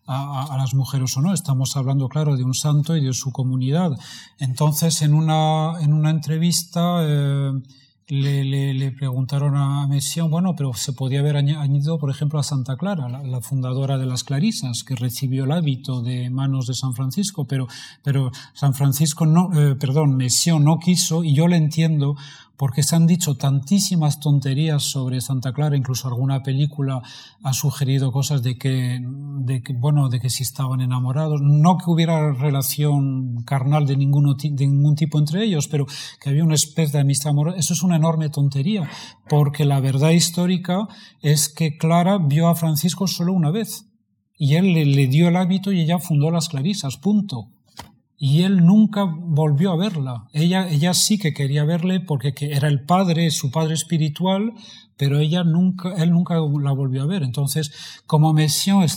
[0.07, 1.35] a, las mujeres o no.
[1.35, 3.91] Estamos hablando, claro, de un santo y de su comunidad.
[4.39, 7.03] Entonces, en una, en una entrevista,
[8.09, 13.09] le, preguntaron a Messiaen, bueno, pero se podía haber añadido, por ejemplo, a Santa Clara,
[13.09, 17.67] la, fundadora de las Clarisas, que recibió el hábito de manos de San Francisco, pero,
[18.03, 22.15] pero San Francisco no, eh, perdón, Messiaen no quiso, y yo le entiendo,
[22.57, 27.01] porque se han dicho tantísimas tonterías sobre Santa Clara, incluso alguna película
[27.43, 31.89] ha sugerido cosas de que, de que bueno, de que si estaban enamorados, no que
[31.89, 35.85] hubiera relación carnal de, ninguno, ningún tipo entre ellos, pero
[36.19, 37.59] que había una especie de amistad amorosa.
[37.59, 38.89] Eso es una enorme tontería,
[39.29, 40.87] porque la verdad histórica
[41.21, 43.85] es que Clara vio a Francisco solo una vez.
[44.39, 47.49] Y él le, le dio el hábito y ella fundó las Clarisas, punto
[48.19, 50.27] y él nunca volvió a verla.
[50.33, 54.53] Ella, ella sí que quería verle porque era el padre, su padre espiritual,
[54.97, 57.21] pero ella nunca, él nunca la volvió a ver.
[57.21, 57.71] Entonces,
[58.07, 58.87] como Messiaen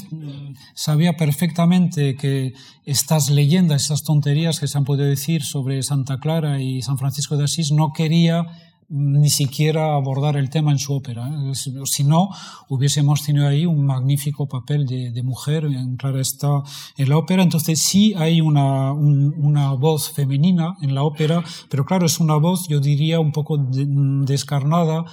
[0.75, 2.55] sabía perfectamente que
[2.87, 7.37] estas leyendas, estas tonterías que se han podido decir sobre Santa Clara y San Francisco
[7.37, 8.47] de Asís, no quería
[8.93, 11.29] ni siquiera abordar el tema en su ópera.
[11.29, 11.55] ¿eh?
[11.55, 12.29] Si no,
[12.69, 16.63] hubiésemos tenido ahí un magnífico papel de, mujer, en Clara está
[16.97, 17.45] en la ópera.
[17.45, 22.67] Entonces sí hay una, una, voz femenina en la ópera, pero claro, es una voz,
[22.69, 25.05] yo diría, un poco descarnada,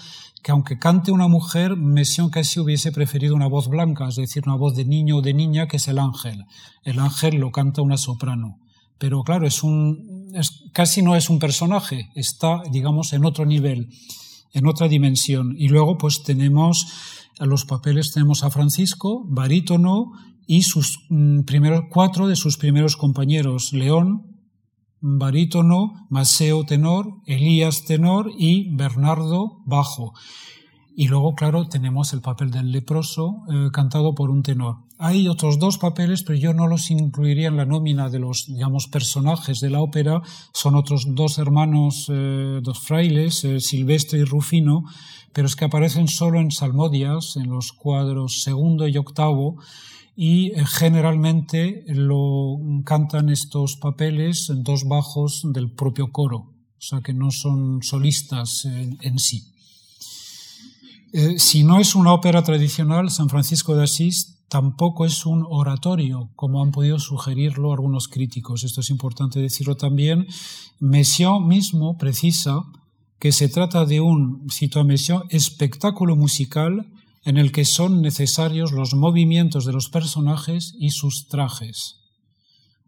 [0.42, 4.56] que aunque cante una mujer, Messiaen casi hubiese preferido una voz blanca, es decir, una
[4.56, 6.46] voz de niño o de niña, que es el ángel.
[6.84, 8.58] El ángel lo canta una soprano.
[8.98, 10.27] Pero claro, es un,
[10.74, 13.90] casi no es un personaje, está, digamos, en otro nivel,
[14.54, 15.56] en otra dimensión.
[15.58, 16.88] Y luego, pues tenemos
[17.40, 20.12] a los papeles, tenemos a Francisco, barítono,
[20.48, 24.38] y sus mm, primeros, cuatro de sus primeros compañeros, León,
[25.02, 30.14] barítono, Maseo tenor, Elías tenor y Bernardo bajo.
[30.96, 34.87] Y luego, claro, tenemos el papel del leproso eh, cantado por un tenor.
[35.00, 38.88] Hay otros dos papeles, pero yo no los incluiría en la nómina de los, digamos,
[38.88, 40.22] personajes de la ópera.
[40.54, 44.86] Son otros dos hermanos, eh, dos frailes, eh, Silvestre y Rufino,
[45.34, 49.58] pero es que aparecen solo en salmodias, en los cuadros segundo y octavo,
[50.16, 57.14] y generalmente lo cantan estos papeles en dos bajos del propio coro, o sea que
[57.14, 59.54] no son solistas en sí.
[61.14, 66.30] Eh, si no es una ópera tradicional, San Francisco de Asís tampoco es un oratorio,
[66.36, 68.64] como han podido sugerirlo algunos críticos.
[68.64, 70.28] Esto es importante decirlo también.
[70.80, 72.64] Messiaen mismo precisa
[73.20, 76.86] que se trata de un, cito a Messiaen, espectáculo musical
[77.26, 81.96] en el que son necesarios los movimientos de los personajes y sus trajes.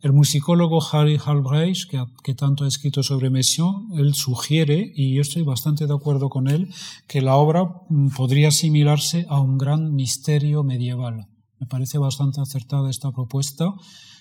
[0.02, 1.90] El musicólogo Harry Halbreich,
[2.24, 6.48] que, tanto ha escrito sobre Messiaen, él sugiere, y yo estoy bastante de acuerdo con
[6.48, 6.70] él,
[7.06, 11.28] que la obra mm, podría asimilarse a un gran misterio medieval.
[11.60, 13.74] Me parece bastante acertada esta propuesta,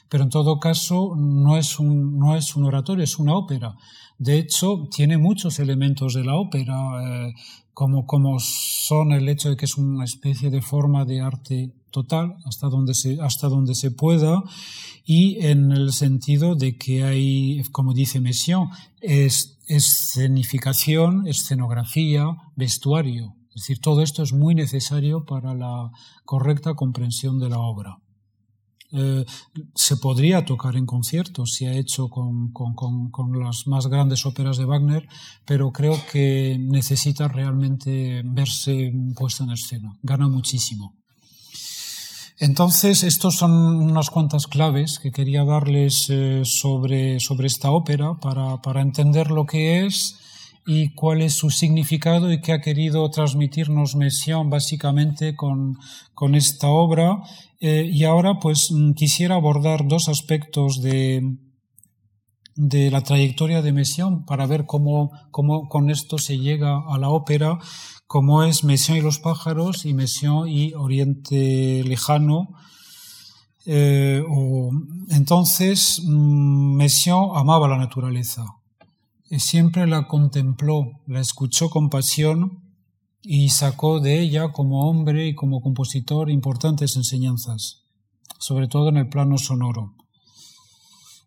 [0.08, 3.76] pero en todo caso no es un, no es un oratorio, es una ópera.
[4.18, 7.34] De hecho, tiene muchos elementos de la ópera, eh,
[7.72, 12.36] como, como son el hecho de que es una especie de forma de arte total,
[12.44, 14.42] hasta donde se, hasta donde se pueda,
[15.04, 18.68] y en el sentido de que hay, como dice Messiaen,
[19.00, 23.37] es escenificación, escenografía, vestuario.
[23.58, 25.90] Es decir, todo esto es muy necesario para la
[26.24, 27.98] correcta comprensión de la obra.
[28.92, 29.24] Eh,
[29.74, 34.58] se podría tocar en conciertos, se ha hecho con, con, con, las más grandes óperas
[34.58, 35.08] de Wagner,
[35.44, 39.98] pero creo que necesita realmente verse puesta en escena.
[40.02, 40.94] Gana muchísimo.
[42.38, 48.62] Entonces, estos son unas cuantas claves que quería darles eh, sobre, sobre esta ópera para,
[48.62, 50.27] para entender lo que es
[50.70, 55.78] y cuál es su significado y qué ha querido transmitirnos Messiaen básicamente con,
[56.12, 57.22] con esta obra.
[57.58, 61.38] Eh, y ahora pues mm, quisiera abordar dos aspectos de,
[62.54, 67.08] de la trayectoria de Messiaen para ver cómo, cómo con esto se llega a la
[67.08, 67.58] ópera
[68.06, 72.48] como es Messiaen y los pájaros y Messiaen y Oriente Lejano.
[73.64, 74.22] Eh,
[75.08, 78.44] entonces, mm, Messiaen amaba la naturaleza,
[79.36, 82.62] siempre la contempló, la escuchó con pasión
[83.22, 87.84] y sacó de ella como hombre y como compositor importantes enseñanzas,
[88.38, 89.94] sobre todo en el plano sonoro.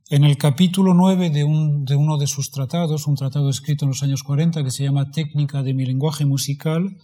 [0.09, 4.23] En el capítulo 9 de, uno de sus tratados, un tratado escrito en los años
[4.23, 6.97] 40 que se llama Técnica de mi lenguaje musical,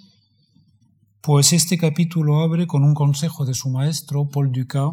[1.21, 4.91] pues este capítulo abre con un consejo de su maestro, Paul Ducas,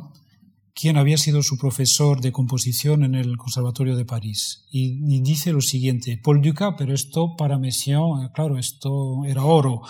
[0.75, 4.65] quien había sido su profesor de composición en el Conservatorio de París.
[4.71, 9.83] Y, dice lo siguiente, Paul Ducas, pero esto para Messiaen, claro, esto era oro.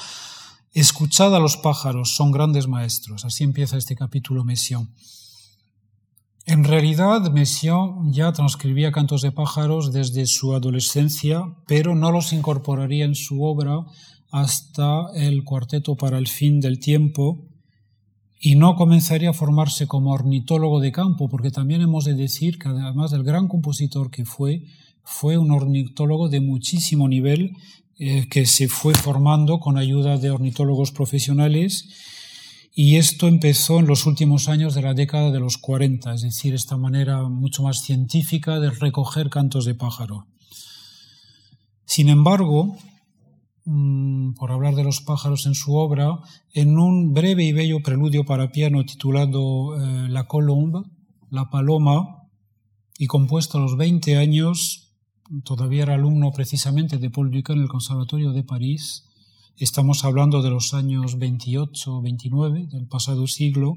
[0.72, 3.24] Escuchad a los pájaros, son grandes maestros.
[3.24, 4.90] Así empieza este capítulo Messiaen.
[6.46, 13.06] En realidad, Messiaen ya transcribía cantos de pájaros desde su adolescencia, pero no los incorporaría
[13.06, 13.86] en su obra
[14.30, 17.53] hasta el cuarteto para el fin del tiempo
[18.46, 22.68] y no comenzaría a formarse como ornitólogo de campo, porque también hemos de decir que
[22.68, 24.66] además del gran compositor que fue,
[25.02, 27.56] fue un ornitólogo de muchísimo nivel
[27.98, 31.88] eh, que se fue formando con ayuda de ornitólogos profesionales
[32.74, 36.52] y esto empezó en los últimos años de la década de los 40, es decir,
[36.52, 40.26] esta manera mucho más científica de recoger cantos de pájaro.
[41.86, 42.76] Sin embargo,
[43.64, 46.18] por hablar de los pájaros en su obra,
[46.52, 50.80] en un breve y bello preludio para piano titulado eh, La Colombe,
[51.30, 52.28] La Paloma,
[52.98, 54.92] y compuesto a los 20 años,
[55.44, 59.04] todavía era alumno precisamente de Paul Ducan en el Conservatorio de París,
[59.56, 63.76] estamos hablando de los años 28 o 29 del pasado siglo,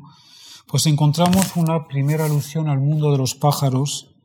[0.67, 4.16] pues encontramos una primera alusión al mundo de los pájaros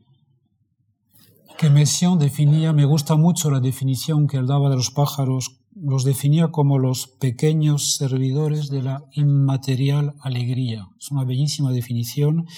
[1.62, 6.02] que Messiaen definía, me gusta mucho la definición que él daba de los pájaros, los
[6.02, 10.88] definía como los pequeños servidores de la inmaterial alegría.
[10.98, 12.48] Es una bellísima definición.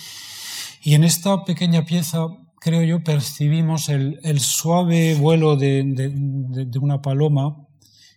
[0.83, 7.59] Y en esta pequeña pieza, creo yo, percibimos el, suave vuelo de, de una paloma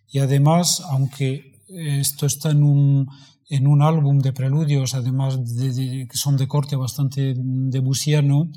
[0.10, 6.47] y además, aunque esto está en un, álbum de preludios, además de, que son de
[6.47, 8.50] corte bastante debusiano,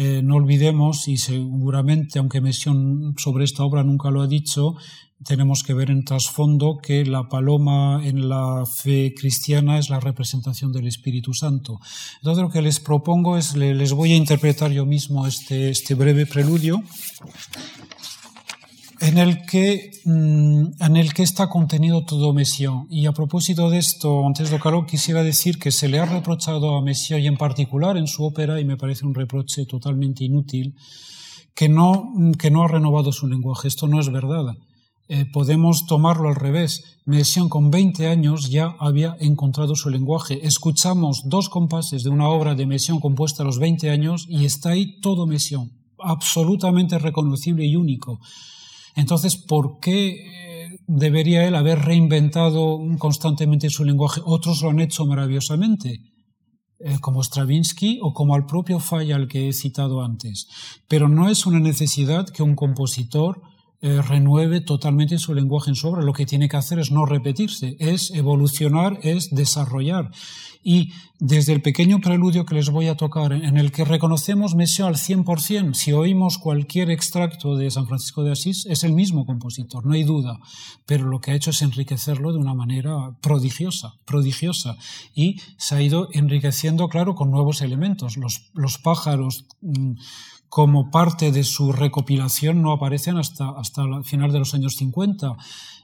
[0.00, 4.76] eh, no olvidemos, y seguramente, aunque mención sobre esta obra nunca lo ha dicho,
[5.24, 10.72] tenemos que ver en trasfondo que la paloma en la fe cristiana es la representación
[10.72, 11.80] del Espíritu Santo.
[12.18, 16.26] Entonces lo que les propongo es, les voy a interpretar yo mismo este, este breve
[16.26, 16.84] preludio
[19.00, 22.86] en el que, mm, en el que está contenido todo Messiaen.
[22.90, 26.76] Y a propósito de esto, antes de lo quisiera decir que se le ha reprochado
[26.76, 30.74] a Messiaen, y en particular en su ópera, y me parece un reproche totalmente inútil,
[31.54, 33.68] que no, que no ha renovado su lenguaje.
[33.68, 34.56] Esto no es verdad.
[35.08, 36.98] Eh, podemos tomarlo al revés.
[37.06, 40.46] Messiaen con 20 años ya había encontrado su lenguaje.
[40.46, 44.70] Escuchamos dos compases de una obra de Messiaen compuesta a los 20 años y está
[44.70, 48.20] ahí todo Messiaen, absolutamente reconocible y único.
[48.98, 54.20] Entonces, ¿por qué eh, debería él haber reinventado constantemente su lenguaje?
[54.24, 56.00] Otros lo han hecho maravillosamente,
[56.80, 60.48] eh, como Stravinsky o como al propio Fayal que he citado antes.
[60.88, 63.40] Pero no es una necesidad que un compositor
[63.80, 66.02] eh, renueve totalmente su lenguaje en su obra.
[66.02, 70.10] Lo que tiene que hacer es no repetirse, es evolucionar, es desarrollar.
[70.64, 74.88] Y desde el pequeño preludio que les voy a tocar, en el que reconocemos Messiaen
[74.88, 79.86] al 100%, si oímos cualquier extracto de San Francisco de Asís, es el mismo compositor,
[79.86, 80.40] no hay duda,
[80.84, 84.76] pero lo que ha hecho es enriquecerlo de una manera prodigiosa, prodigiosa,
[85.14, 88.16] y se ha ido enriqueciendo, claro, con nuevos elementos.
[88.16, 89.92] Los, los pájaros, mm,
[90.48, 95.36] como parte de su recopilación, no aparecen hasta, hasta el final de los años 50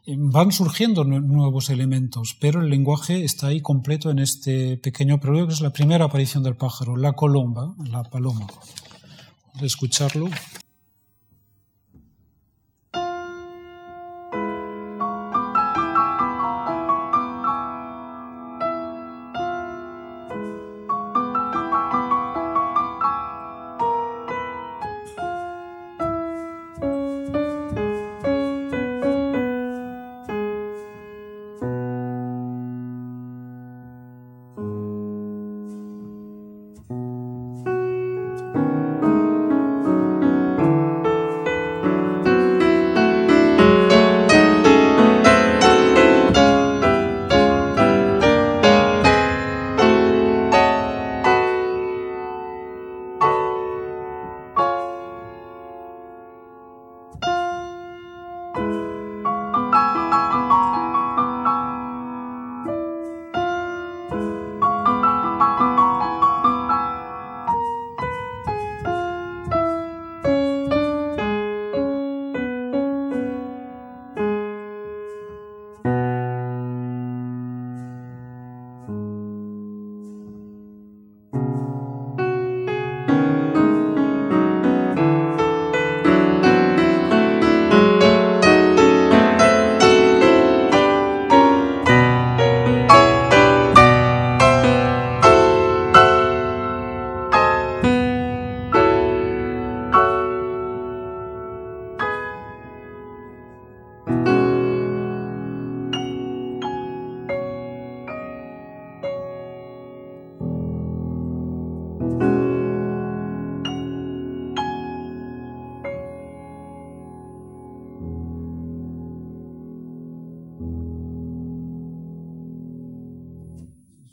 [0.07, 5.55] van surgiendo nuevos elementos, pero el lenguaje está ahí completo en este pequeño preludio, que
[5.55, 8.47] es la primera aparición del pájaro, la colomba, la paloma.
[9.63, 10.29] Escucharlo.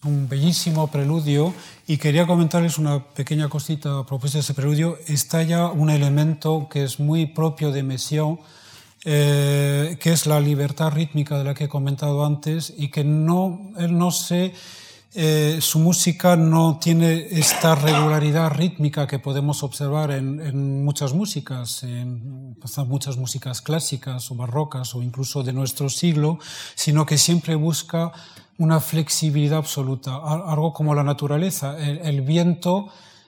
[0.03, 1.53] Bellísimo preludio
[1.85, 4.97] y quería comentarles una pequeña cosita a propósito de ese preludio.
[5.07, 8.39] Está ya un elemento que es muy propio de Messiaen,
[9.05, 13.71] eh, que es la libertad rítmica de la que he comentado antes y que no,
[13.77, 14.53] él no se
[15.13, 22.55] eh, su música no tiene esta regularidad rítmica que podemos observar en, muchas músicas, en
[22.87, 26.39] muchas músicas clásicas o barrocas o incluso de nuestro siglo,
[26.75, 28.13] sino que siempre busca
[28.57, 31.77] una flexibilidad absoluta, algo como la naturaleza.
[31.77, 32.87] El, viento,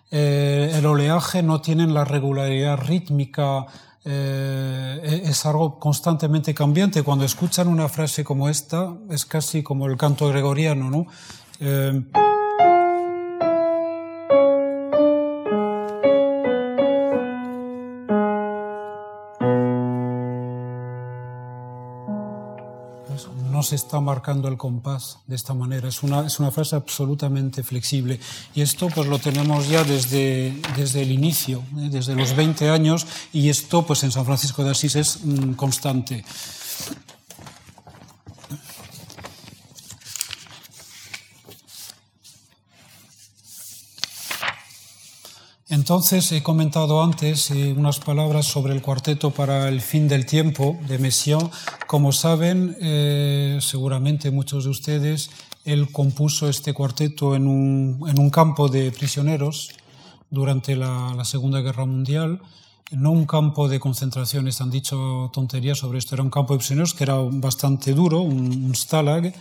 [0.09, 3.65] eh, el oleaje no tienen la regularidad rítmica
[4.05, 7.03] eh, es algo constantemente cambiante.
[7.03, 11.07] Cuando escuchan una frase como esta, es casi como el canto gregoriano, ¿no?
[11.65, 12.03] Eh,
[23.49, 25.87] no se está marcando el compás de esta manera.
[25.87, 28.19] Es una, es una frase absolutamente flexible.
[28.53, 31.87] Y esto pues lo tenemos ya desde, desde el inicio, ¿eh?
[31.89, 36.25] desde los 20 años, y esto pues en San Francisco de Asís es mm, constante.
[45.73, 50.77] Entonces, he comentado antes eh, unas palabras sobre el cuarteto para el fin del tiempo
[50.87, 51.49] de Messiaen.
[51.87, 55.31] Como saben, eh, seguramente muchos de ustedes,
[55.65, 59.71] él compuso este cuarteto en un, campo de prisioneros
[60.29, 62.39] durante la, Segunda Guerra Mundial.
[62.91, 66.93] No un campo de concentraciones, han dicho tonterías sobre esto, era un campo de prisioneros
[66.93, 69.33] que era bastante duro, un stalag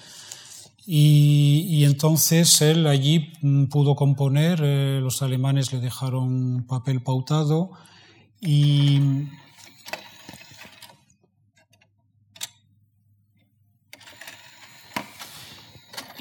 [0.86, 7.70] y, entonces él allí mm, pudo componer, eh, los alemanes le dejaron papel pautado
[8.40, 9.00] y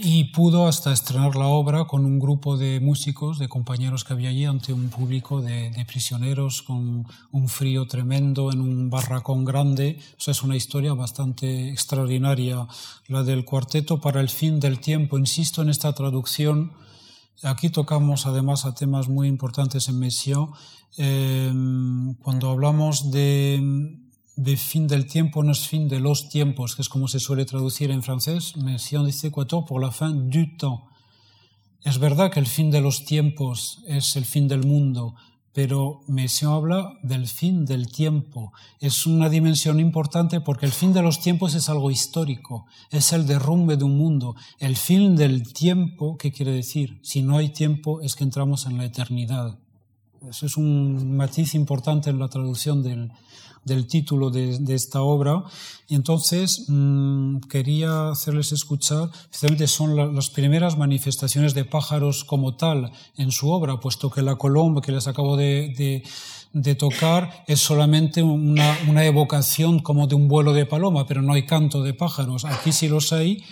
[0.04, 4.30] y pudo hasta estrenar la obra con un grupo de músicos, de compañeros que había
[4.30, 10.00] allí, ante un público de, prisioneros con un frío tremendo en un barracón grande.
[10.18, 12.68] O sea, es una historia bastante extraordinaria,
[13.08, 15.20] la del cuarteto para el fin del tiempo.
[15.20, 16.72] Insisto en esta traducción.
[17.44, 20.48] Aquí tocamos además a temas muy importantes en Messiaen.
[20.98, 21.54] Eh,
[22.24, 24.01] cuando hablamos de
[24.36, 27.46] de fin del tiempo no es fin de los tiempos, que es como se suele
[27.46, 30.84] traducir en francés, mais dice quator por la fin du temps.
[31.84, 35.16] Es verdad que el fin de los tiempos es el fin del mundo,
[35.54, 38.54] pero Messiaen habla del fin del tiempo.
[38.80, 43.26] Es una dimensión importante porque el fin de los tiempos es algo histórico, es el
[43.28, 44.36] derrumbe de un mundo.
[44.60, 47.00] El fin del tiempo, ¿qué quiere decir?
[47.04, 49.58] Si no hay tiempo es que entramos en la eternidad.
[50.30, 53.12] Eso es un matiz importante en la traducción del,
[53.64, 55.44] del título de, esta obra.
[55.88, 62.92] Y entonces mm, quería hacerles escuchar, precisamente son las primeras manifestaciones de pájaros como tal
[63.18, 66.04] en su obra, puesto que la colomba que les acabo de,
[66.54, 71.34] de, tocar es solamente una, una evocación como de un vuelo de paloma, pero no
[71.34, 72.46] hay canto de pájaros.
[72.46, 73.44] Aquí sí los hay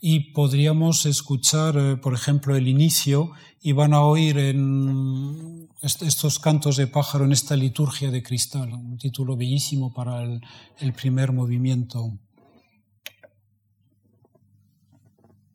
[0.00, 6.76] y podríamos escuchar, eh, por ejemplo, el inicio y van a oír en estos cantos
[6.76, 10.40] de pájaro en esta liturgia de cristal, un título bellísimo para el,
[10.78, 12.18] el primer movimiento.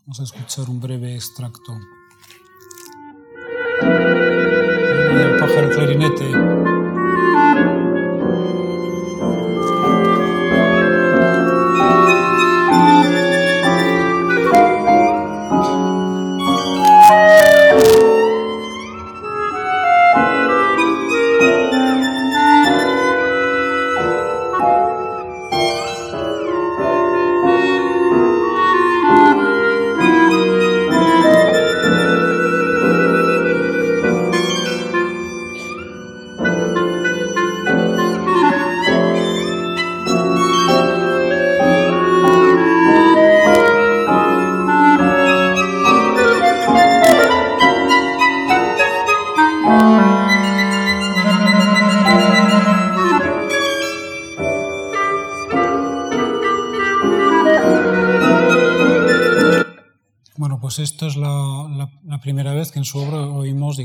[0.05, 1.79] Vamos a escuchar un breve extracto.
[3.81, 6.84] el pájaro clarinete.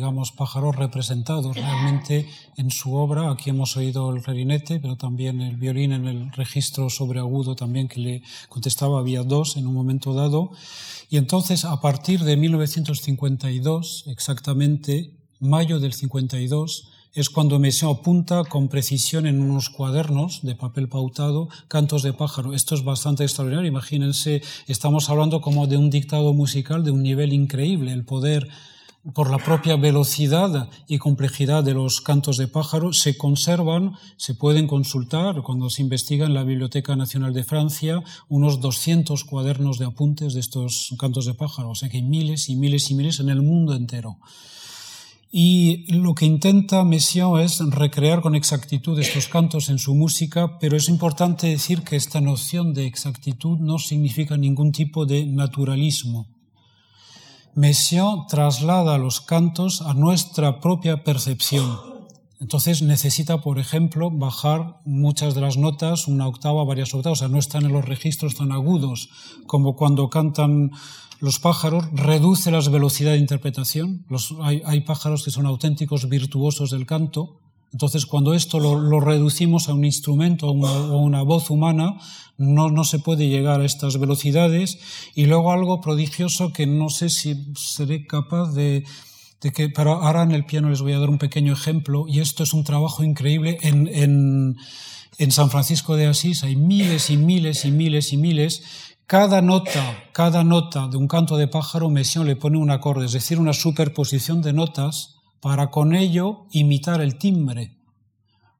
[0.00, 1.54] Digamos, pájaros representados.
[1.54, 2.26] Realmente
[2.56, 6.88] en su obra, aquí hemos oído el clarinete, pero también el violín en el registro
[6.88, 10.52] sobreagudo también que le contestaba, había dos en un momento dado.
[11.10, 18.68] Y entonces, a partir de 1952, exactamente, mayo del 52, es cuando Messiaen apunta con
[18.68, 22.54] precisión en unos cuadernos de papel pautado cantos de pájaro.
[22.54, 23.68] Esto es bastante extraordinario.
[23.68, 28.48] Imagínense, estamos hablando como de un dictado musical de un nivel increíble, el poder
[29.14, 34.66] por la propia velocidad y complejidad de los cantos de pájaro, se conservan, se pueden
[34.66, 40.34] consultar cuando se investiga en la Biblioteca Nacional de Francia unos 200 cuadernos de apuntes
[40.34, 43.30] de estos cantos de pájaro, o sea que hay miles y miles y miles en
[43.30, 44.18] el mundo entero.
[45.32, 50.76] Y lo que intenta Messiaen es recrear con exactitud estos cantos en su música, pero
[50.76, 56.26] es importante decir que esta noción de exactitud no significa ningún tipo de naturalismo.
[57.54, 61.78] Messiaen traslada los cantos a nuestra propia percepción.
[62.40, 67.28] Entonces necesita, por ejemplo, bajar muchas de las notas, una octava, varias octavas, o sea,
[67.28, 69.10] no están en los registros tan agudos
[69.46, 70.70] como cuando cantan
[71.20, 74.06] los pájaros, reduce las velocidades de interpretación.
[74.42, 77.40] hay, pájaros que son auténticos virtuosos del canto.
[77.72, 81.98] Entonces, cuando esto lo, reducimos a un instrumento o una, una, voz humana,
[82.36, 84.78] no, no se puede llegar a estas velocidades.
[85.14, 88.84] Y luego algo prodigioso que no sé si seré capaz de,
[89.40, 92.20] de que, pero ahora en el piano les voy a dar un pequeño ejemplo, y
[92.20, 93.58] esto es un trabajo increíble.
[93.62, 94.56] En, en,
[95.18, 98.62] en San Francisco de Asís hay miles y miles y miles y miles
[99.10, 103.12] cada nota, cada nota de un canto de pájaro, Messiaen le pone un acorde, es
[103.12, 107.76] decir, una superposición de notas para con ello imitar el timbre.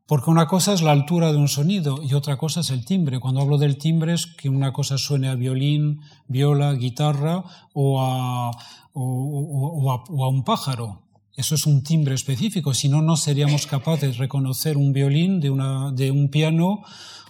[0.07, 3.21] Porque una cosa es la altura de un sonido y otra cosa es el timbre.
[3.21, 8.51] Cuando hablo del timbre es que una cosa suene a violín, viola, guitarra o a,
[8.93, 11.03] un pájaro.
[11.37, 15.51] Eso es un timbre específico, si no, no seríamos capaces de reconocer un violín de,
[15.95, 16.83] de un piano,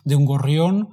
[0.04, 0.88] de un gorrión,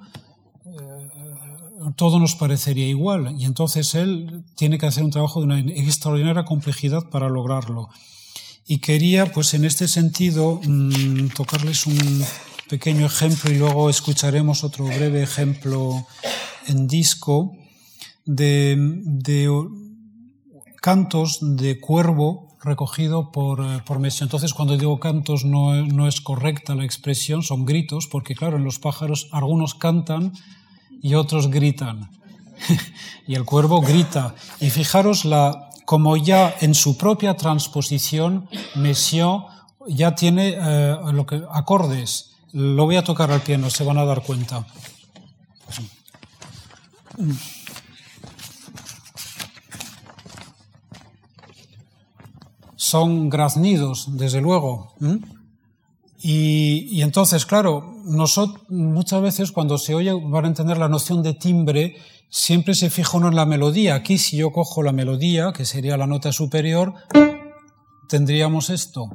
[1.96, 6.44] todo nos parecería igual y entonces él tiene que hacer un trabajo de una extraordinaria
[6.44, 7.90] complejidad para lograrlo.
[8.68, 12.24] Y quería, pues en este sentido, mm, tocarles un
[12.68, 16.06] pequeño ejemplo y luego escucharemos otro breve ejemplo
[16.68, 17.56] en disco
[18.26, 18.78] de,
[20.82, 24.24] cantos de cuervo recogido por, por Messi.
[24.24, 28.66] Entonces, cuando digo cantos no, no es correcta la expresión, son gritos, porque claro, en
[28.66, 30.34] los pájaros algunos cantan
[31.02, 32.10] y otros gritan.
[33.28, 34.36] y el cuervo grita.
[34.60, 39.44] Y fijaros la, como ya en su propia transposición, Messiaen
[39.88, 40.98] ya tiene eh,
[41.50, 42.32] acordes.
[42.52, 44.68] Lo voy a tocar al piano, se van a dar cuenta.
[52.76, 54.94] Son graznidos, desde luego.
[56.20, 61.34] Y, entonces, claro, nosotros, muchas veces cuando se oye, van a entender la noción de
[61.34, 61.96] timbre,
[62.30, 63.96] siempre se fija uno en la melodía.
[63.96, 66.94] Aquí, si yo cojo la melodía, que sería la nota superior,
[68.08, 69.10] tendríamos esto.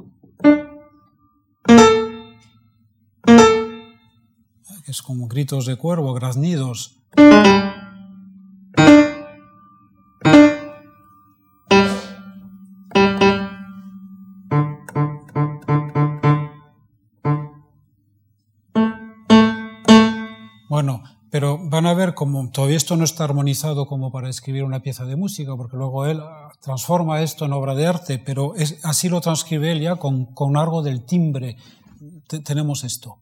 [4.85, 6.97] Que es como gritos de cuervo, graznidos.
[22.13, 26.05] Como todavía esto no está armonizado como para escribir una pieza de música, porque luego
[26.05, 29.95] él ah, transforma esto en obra de arte, pero es, así lo transcribe él ya
[29.97, 31.57] con, con algo del timbre.
[32.43, 33.17] tenemos esto.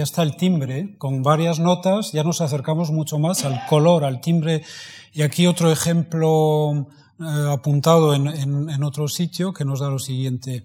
[0.00, 4.22] Ya está el timbre, con varias notas ya nos acercamos mucho más al color, al
[4.22, 4.62] timbre.
[5.12, 6.86] Y aquí otro ejemplo
[7.20, 10.64] eh, apuntado en, en otro sitio que nos da lo siguiente.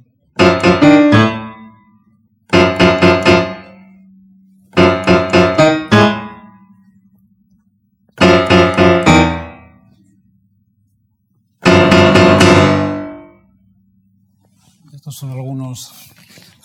[14.93, 15.91] Estos son algunos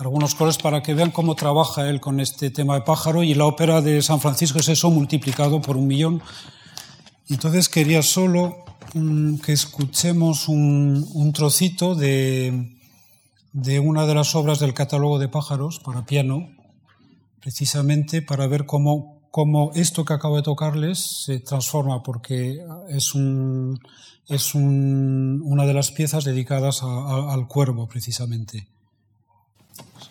[0.01, 3.45] algunos colores para que vean cómo trabaja él con este tema de pájaro y la
[3.45, 6.23] ópera de San Francisco es eso multiplicado por un millón.
[7.29, 12.77] Entonces quería solo mm, que escuchemos un, trocito de,
[13.53, 16.49] de una de las obras del catálogo de pájaros para piano,
[17.41, 23.79] precisamente para ver cómo cómo esto que acabo de tocarles se transforma, porque es, un,
[24.27, 28.67] es un, una de las piezas dedicadas al cuervo, precisamente.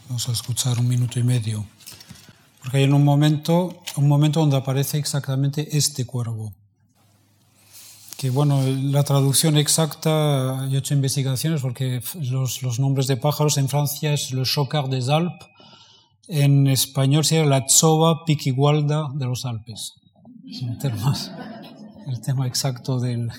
[0.10, 1.64] Vamos a escuchar un minuto y medio.
[2.64, 6.51] Porque hay en un momento, un momento donde aparece exactamente este cuervo.
[8.18, 13.60] Que bueno, la traducción exacta, yo he hecho investigaciones porque los, los nombres de pájaros
[13.60, 15.47] en Francia es le chocard des Alpes,
[16.28, 19.93] en español sería la tsoba piquigualda de los Alpes.
[20.49, 21.16] Es el tema,
[22.07, 23.32] el tema exacto del,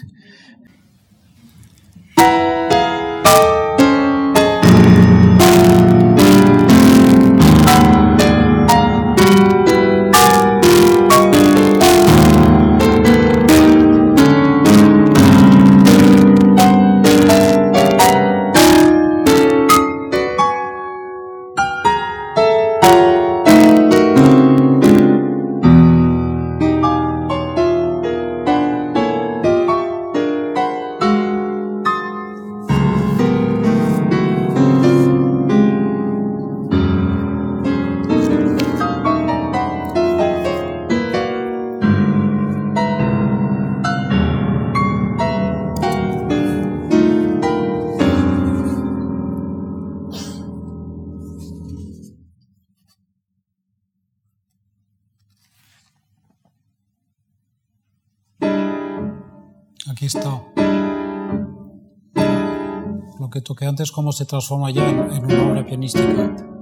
[63.54, 66.59] que antes cómo se transforma ya en, una obra pianística.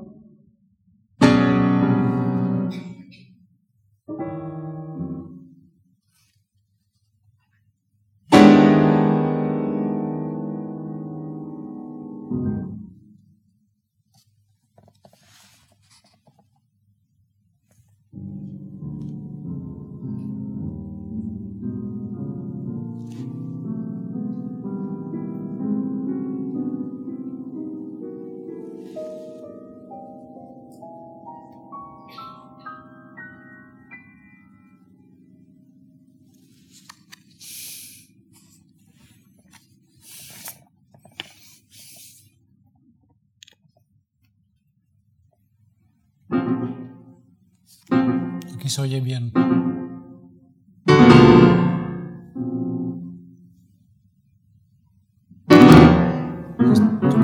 [48.79, 49.33] Oye bien.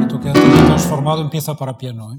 [0.01, 2.13] Esto que, que transformado empieza para piano.
[2.13, 2.19] ¿eh?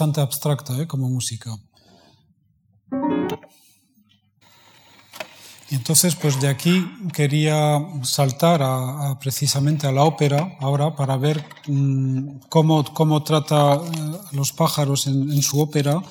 [0.00, 0.86] Bastante abstracta ¿eh?
[0.86, 1.50] como música.
[5.70, 11.44] Y entonces, pues de aquí quería saltar a, precisamente a la ópera ahora para ver
[11.66, 13.78] mm, cómo, cómo, trata eh,
[14.32, 16.02] los pájaros en, su ópera.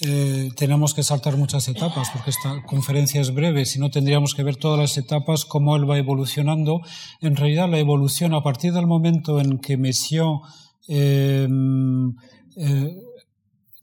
[0.00, 4.42] Eh, tenemos que saltar muchas etapas porque esta conferencia es breve, si no tendríamos que
[4.42, 6.80] ver todas las etapas, cómo él va evolucionando.
[7.20, 10.40] En realidad, la evolución a partir del momento en que Messiaen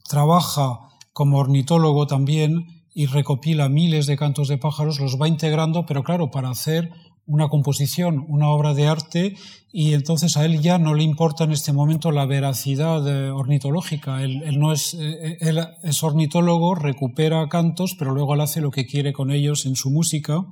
[0.07, 0.79] trabaja
[1.13, 6.31] como ornitólogo también y recopila miles de cantos de pájaros, los va integrando, pero claro,
[6.31, 6.91] para hacer
[7.27, 9.35] una composición, una obra de arte,
[9.71, 14.23] y entonces a él ya no le importa en este momento la veracidad eh, ornitológica.
[14.23, 18.85] Él, no es, eh, él es ornitólogo, recupera cantos, pero luego él hace lo que
[18.85, 20.45] quiere con ellos en su música.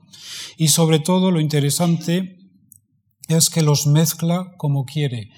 [0.58, 2.38] Y sobre todo lo interesante
[3.30, 5.30] es que los mezcla como quiere.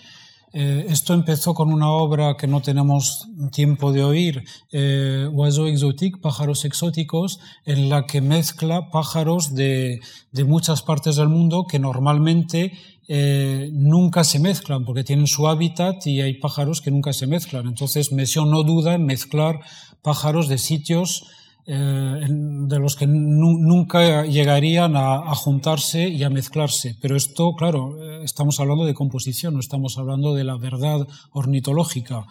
[0.58, 6.64] Eh, esto empezó con una obra que no tenemos tiempo de oír, eh, Oiseaux pájaros
[6.64, 10.00] exóticos, en la que mezcla pájaros de,
[10.32, 12.72] de muchas partes del mundo que normalmente
[13.10, 17.68] eh, nunca se mezclan porque tienen su hábitat y hay pájaros que nunca se mezclan.
[17.68, 19.60] Entonces Messiaen no duda en mezclar
[20.02, 21.26] pájaros de sitios
[21.68, 26.96] eh, de los que nunca llegarían a, juntarse y a mezclarse.
[27.02, 32.28] Pero esto, claro, eh, estamos hablando de composición, no estamos hablando de la verdad ornitológica.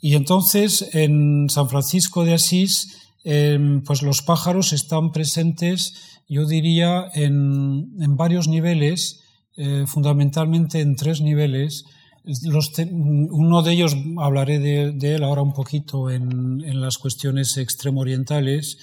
[0.00, 7.10] Y entonces, en San Francisco de Asís, em, pues los pájaros están presentes, yo diría,
[7.12, 9.20] en, varios niveles,
[9.58, 11.84] eh, fundamentalmente en tres niveles,
[12.26, 18.78] uno de ellos hablaré de, él ahora un poquito en, las cuestiones extremo orientales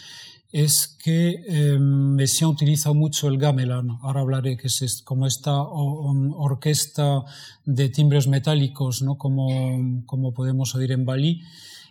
[0.52, 7.24] es que eh, Messiaen utiliza mucho el gamelan, ahora hablaré, que es como esta orquesta
[7.66, 9.18] de timbres metálicos, ¿no?
[9.18, 11.42] como, como podemos oír en Bali.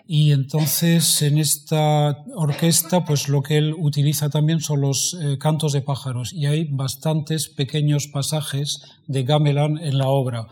[0.06, 5.72] Y entonces en esta orquesta, pues lo que él utiliza también son los eh, cantos
[5.72, 10.48] de pájaros y hay bastantes pequeños pasajes de gamelan en la obra.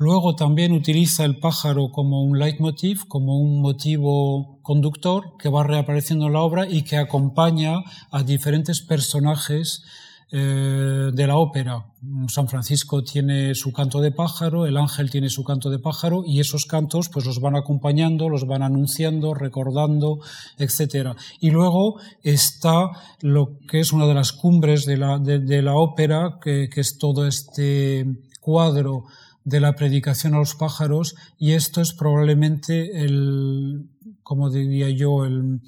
[0.00, 6.28] Luego también utiliza el pájaro como un leitmotiv, como un motivo conductor que va reapareciendo
[6.28, 7.74] en la obra y que acompaña
[8.10, 9.84] a diferentes personajes
[10.32, 11.84] eh, de la ópera.
[12.28, 16.40] San Francisco tiene su canto de pájaro, el ángel tiene su canto de pájaro y
[16.40, 20.20] esos cantos pues los van acompañando, los van anunciando, recordando,
[20.56, 21.10] etc.
[21.40, 22.88] Y luego está
[23.20, 28.06] lo que es una de las cumbres de la, ópera, que es todo este
[28.40, 29.04] cuadro
[29.44, 33.88] de la predicación a los pájaros y esto es probablemente el,
[34.22, 35.60] como diría yo, el,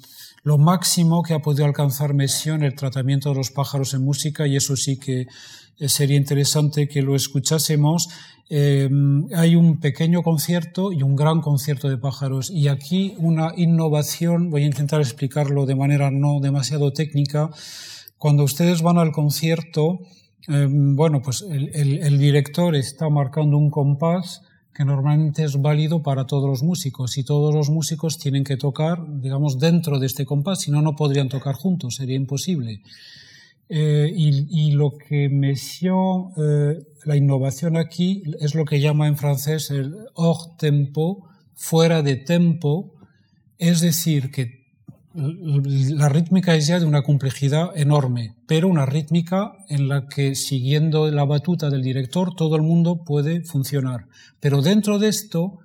[0.43, 4.45] lo máximo que ha podido alcanzar Messiaen en el tratamiento de los pájaros en música
[4.47, 5.27] y eso sí que
[5.79, 8.09] eh, sería interesante que lo escuchásemos.
[8.49, 14.49] Em, hay un pequeño concierto y un gran concierto de pájaros y aquí una innovación,
[14.49, 17.49] voy a intentar explicarlo de manera no demasiado técnica.
[18.17, 19.99] Cuando ustedes van al concierto,
[20.47, 24.41] Em, bueno, pues el, director está marcando un compás
[24.73, 28.97] que normalmente es válido para todos los músicos y todos los músicos tienen que tocar,
[29.21, 32.81] digamos, dentro de este compás, si no, no podrían tocar juntos, sería imposible.
[33.69, 39.71] Eh, y, lo que me eh, la innovación aquí es lo que llama en francés
[39.71, 42.93] el hors tempo, fuera de tempo,
[43.57, 44.62] es decir, que
[45.13, 51.09] la rítmica es ya de una complejidad enorme, pero una rítmica en la que siguiendo
[51.11, 54.07] la batuta del director todo el mundo puede funcionar.
[54.39, 55.59] Pero dentro de esto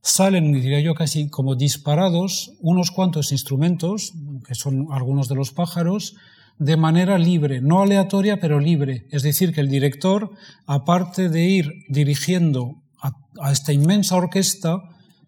[0.00, 4.12] salen, diría yo, casi como disparados unos cuantos instrumentos,
[4.46, 6.14] que son algunos de los pájaros,
[6.58, 9.06] de manera libre, no aleatoria, pero libre.
[9.10, 10.30] Es decir, que el director,
[10.66, 14.82] aparte de ir dirigiendo a, a esta inmensa orquesta,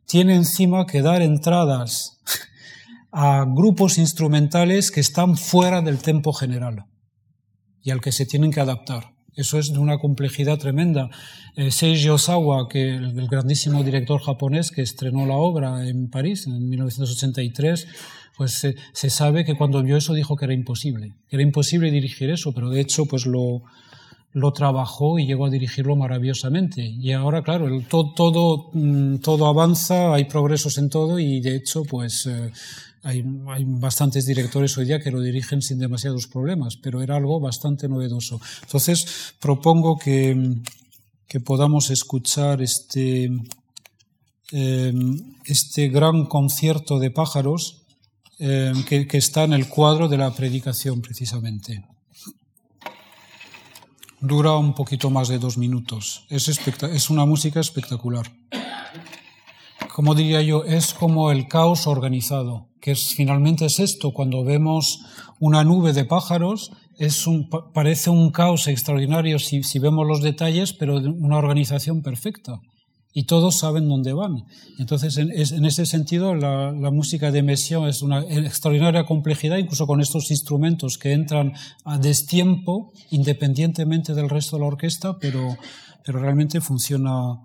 [0.06, 2.16] tiene encima que dar entradas
[3.18, 6.84] a grupos instrumentales que están fuera del tempo general
[7.82, 9.14] y al que se tienen que adaptar.
[9.34, 11.08] Eso es de una complejidad tremenda.
[11.56, 16.68] Eh, Seiji Osawa, que el, grandísimo director japonés que estrenó la obra en París en
[16.68, 17.88] 1983,
[18.36, 22.28] pues se, sabe que cuando vio eso dijo que era imposible, que era imposible dirigir
[22.28, 23.62] eso, pero de hecho pues lo,
[24.32, 26.82] lo trabajó y llegó a dirigirlo maravillosamente.
[26.82, 31.82] Y ahora, claro, todo, todo, mm, todo, avanza, hay progresos en todo y de hecho,
[31.84, 32.52] pues eh,
[33.02, 33.22] hay,
[33.66, 38.40] bastantes directores hoy día que lo dirigen sin demasiados problemas, pero era algo bastante novedoso.
[38.62, 40.60] Entonces, propongo que,
[41.44, 43.30] podamos escuchar este,
[44.52, 47.82] em, este gran concierto de pájaros
[48.38, 51.84] em, que, está en el cuadro de la predicación, precisamente.
[54.20, 56.24] Dura un poquito más de dos minutos.
[56.30, 58.32] Es, es una música espectacular
[59.96, 65.00] como diría yo, es como el caos organizado, que es, finalmente es esto, cuando vemos
[65.40, 70.96] una nube de pájaros, es un, parece un caos extraordinario si, vemos los detalles, pero
[70.96, 72.60] una organización perfecta.
[73.14, 74.44] Y todos saben dónde van.
[74.78, 80.02] Entonces, en, ese sentido, la, la, música de Messiaen es una extraordinaria complejidad, incluso con
[80.02, 81.54] estos instrumentos que entran
[81.86, 85.56] a destiempo, independientemente del resto de la orquesta, pero,
[86.04, 87.40] pero realmente funciona,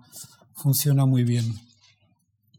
[0.54, 1.71] funciona muy bien.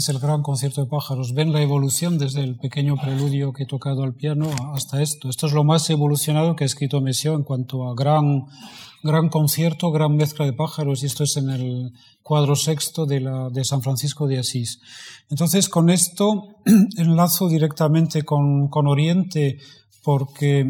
[0.00, 1.34] es el gran concierto de pájaros.
[1.34, 5.28] Ven la evolución desde el pequeño preludio que he tocado al piano hasta esto.
[5.28, 8.46] Esto es lo más evolucionado que ha escrito Messiaen en cuanto a gran,
[9.02, 11.02] gran concierto, gran mezcla de pájaros.
[11.02, 11.92] Y esto es en el
[12.22, 13.20] cuadro sexto de,
[13.52, 14.80] de San Francisco de Asís.
[15.28, 16.44] Entonces, con esto
[16.96, 19.58] enlazo directamente con, con Oriente
[20.02, 20.64] porque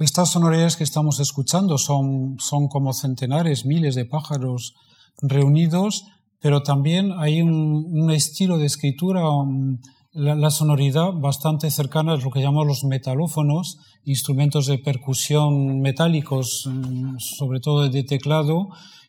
[0.00, 4.74] estas sonoridades que estamos escuchando son, son como centenares, miles de pájaros
[5.22, 6.04] reunidos
[6.44, 9.78] pero también hay un, estilo de escritura, um,
[10.12, 17.18] la, sonoridad bastante cercana a lo que llamamos los metalófonos, instrumentos de percusión metálicos, um,
[17.18, 18.68] sobre todo de teclado,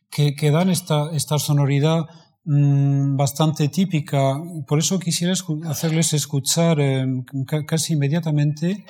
[0.09, 2.05] que, dan esta, sonoridad
[2.45, 4.41] um, bastante típica.
[4.65, 5.33] Por eso quisiera
[5.67, 6.77] hacerles escuchar
[7.67, 8.86] casi inmediatamente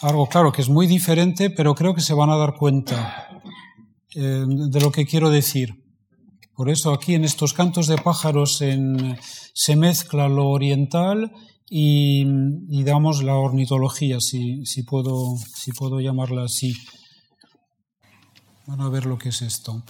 [0.00, 3.28] algo, claro, que es muy diferente, pero creo que se van a dar cuenta
[4.14, 5.87] eh, de lo que quiero decir.
[6.58, 11.30] Por eso aquí en estos cantos de pájaros se mezcla lo oriental
[11.70, 12.24] y,
[12.82, 16.74] damos la ornitología, si, puedo, si puedo llamarla así.
[18.66, 19.84] Van a ver lo que es esto.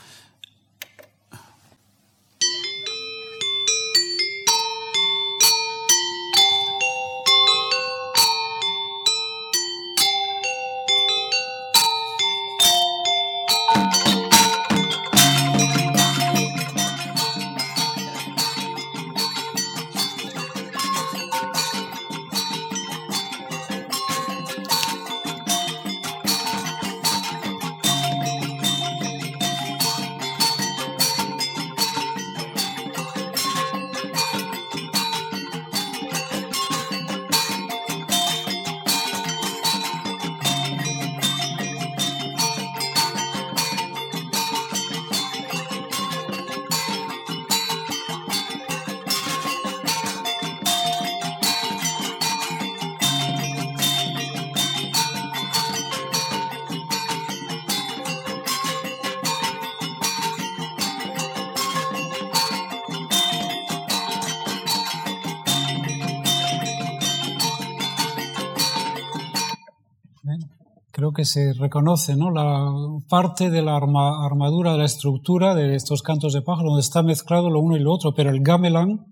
[70.99, 72.33] Creo que se reconoce ¿no?
[72.33, 72.73] la
[73.09, 77.51] parte de la armadura, de la estructura de estos cantos de pájaro, donde está mezclado
[77.51, 79.07] lo uno y lo otro, pero el gamelan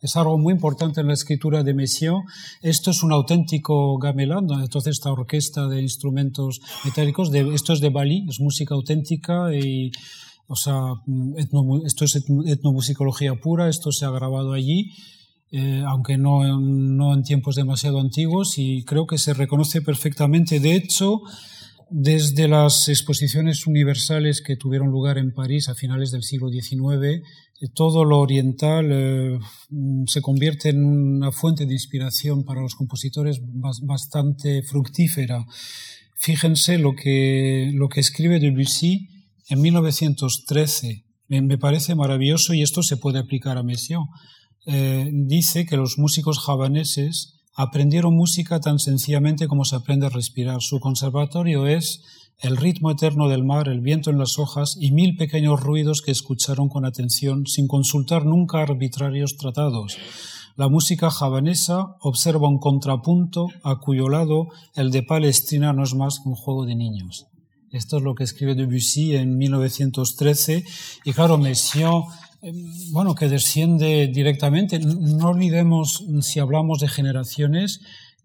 [0.00, 2.22] es algo muy importante en la escritura de Messiaen.
[2.62, 7.90] Esto es un auténtico gamelan, entonces esta orquesta de instrumentos metálicos, de, esto es de
[7.90, 9.90] Bali, es música auténtica y,
[10.46, 10.92] o sea,
[11.84, 12.14] esto es
[12.46, 14.92] etnomusicología pura, esto se ha grabado allí
[15.56, 20.58] eh, aunque no, no en tiempos demasiado antiguos, y creo que se reconoce perfectamente.
[20.58, 21.20] De hecho,
[21.90, 27.22] desde las exposiciones universales que tuvieron lugar en París a finales del siglo XIX, eh,
[27.72, 29.38] todo lo oriental eh,
[30.06, 33.40] se convierte en una fuente de inspiración para los compositores
[33.82, 35.46] bastante fructífera.
[36.16, 39.08] Fíjense lo que, lo que escribe Debussy
[39.48, 41.04] en 1913.
[41.28, 44.02] Me, parece maravilloso y esto se puede aplicar a Messiaen.
[44.66, 50.60] Eh, dice que los músicos javaneses aprendieron música tan sencillamente como se aprende a respirar.
[50.60, 52.02] Su conservatorio es
[52.40, 56.10] el ritmo eterno del mar, el viento en las hojas y mil pequeños ruidos que
[56.10, 59.96] escucharon con atención sin consultar nunca arbitrarios tratados.
[60.56, 66.20] La música javanesa observa un contrapunto a cuyo lado el de Palestrina no es más
[66.20, 67.26] que un juego de niños.
[67.72, 70.64] Esto es lo que escribe Debussy en 1913
[71.04, 72.04] y claro, Messiaen
[72.92, 74.78] bueno, que desciende directamente.
[74.78, 77.80] No olvidemos, si hablamos de generaciones,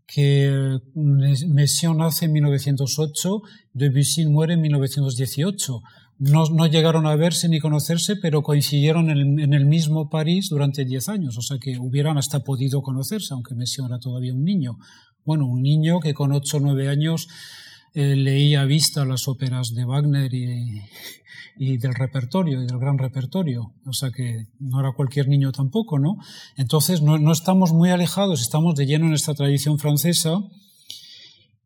[0.05, 3.41] que Messiaen nace en 1908,
[3.73, 5.81] Debussy muere en 1918.
[6.17, 11.07] No, no, llegaron a verse ni conocerse, pero coincidieron en el, mismo París durante diez
[11.07, 14.77] años, o sea que hubieran hasta podido conocerse, aunque Messiaen era todavía un niño.
[15.23, 17.27] Bueno, un niño que con ocho o nueve años
[17.93, 23.73] eh, leía a vista las óperas de Wagner y, del repertorio, y del gran repertorio.
[23.85, 26.17] O sea que no era cualquier niño tampoco, ¿no?
[26.55, 30.39] Entonces no, no estamos muy alejados, estamos de lleno en esta tradición francesa.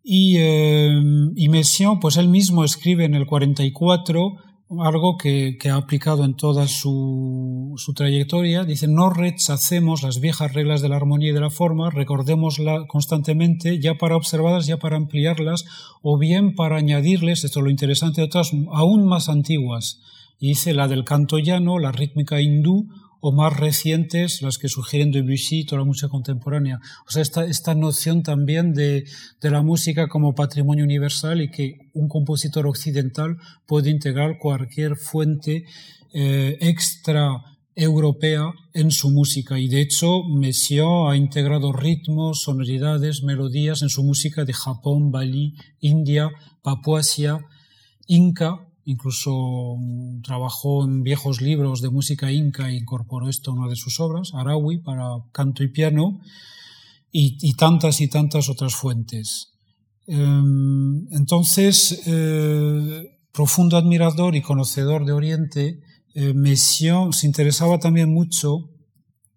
[0.04, 1.02] Y, eh,
[1.36, 4.36] y Messiaen, pues él mismo escribe en el 44
[4.82, 8.64] algo que, ha aplicado en toda su, trayectoria.
[8.64, 13.80] Dice, no rechacemos las viejas reglas de la armonía y de la forma, recordémoslas constantemente,
[13.80, 15.66] ya para observarlas, ya para ampliarlas,
[16.02, 20.02] o bien para añadirles, esto es lo interesante, otras aún más antiguas.
[20.40, 22.88] Y dice la del canto llano, la rítmica hindú,
[23.26, 26.82] o más recientes, las que sugieren Debussy, toda la música contemporánea.
[27.08, 29.06] O sea, esta, esta noción también de,
[29.40, 35.64] de, la música como patrimonio universal y que un compositor occidental puede integrar cualquier fuente
[36.14, 37.42] eh, extra
[37.76, 44.04] europea en su música y de hecho Messiaen ha integrado ritmos, sonoridades, melodías en su
[44.04, 46.30] música de Japón, Bali, India,
[46.62, 47.40] Papuasia,
[48.06, 49.78] Inca Incluso
[50.24, 54.34] trabajó en viejos libros de música inca e incorporó esto a una de sus obras,
[54.34, 56.20] Arawi, para canto y piano,
[57.12, 59.54] y, tantas y tantas otras fuentes.
[60.08, 65.80] Em, entonces, eh, profundo admirador y conocedor de Oriente,
[66.16, 68.70] eh, se interesaba también mucho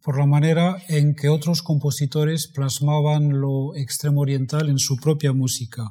[0.02, 5.90] por la manera en que otros compositores plasmaban lo extremo oriental en su propia música.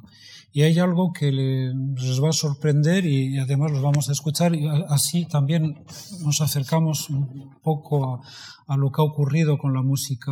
[0.56, 4.66] Y hay algo que les va a sorprender y, además los vamos a escuchar y
[4.88, 5.84] así también
[6.24, 8.22] nos acercamos un poco
[8.66, 10.32] a, lo que ha ocurrido con la música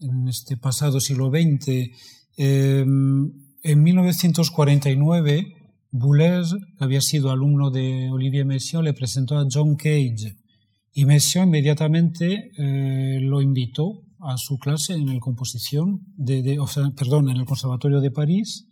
[0.00, 1.90] en este pasado siglo XX.
[2.38, 3.32] Em,
[3.62, 5.52] en 1949,
[5.90, 10.38] Boulez, que había sido alumno de Olivier Messiaen, le presentó a John Cage
[10.94, 16.00] y Messiaen inmediatamente eh, lo invitó a su clase en el composición
[16.96, 18.68] perdón, en el Conservatorio de París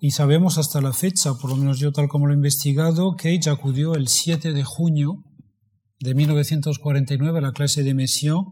[0.00, 3.30] y sabemos hasta la fecha, por lo menos yo tal como lo he investigado, que
[3.30, 5.24] ella acudió el 7 de junio
[6.00, 8.44] de 1949 a la clase de Messiaen.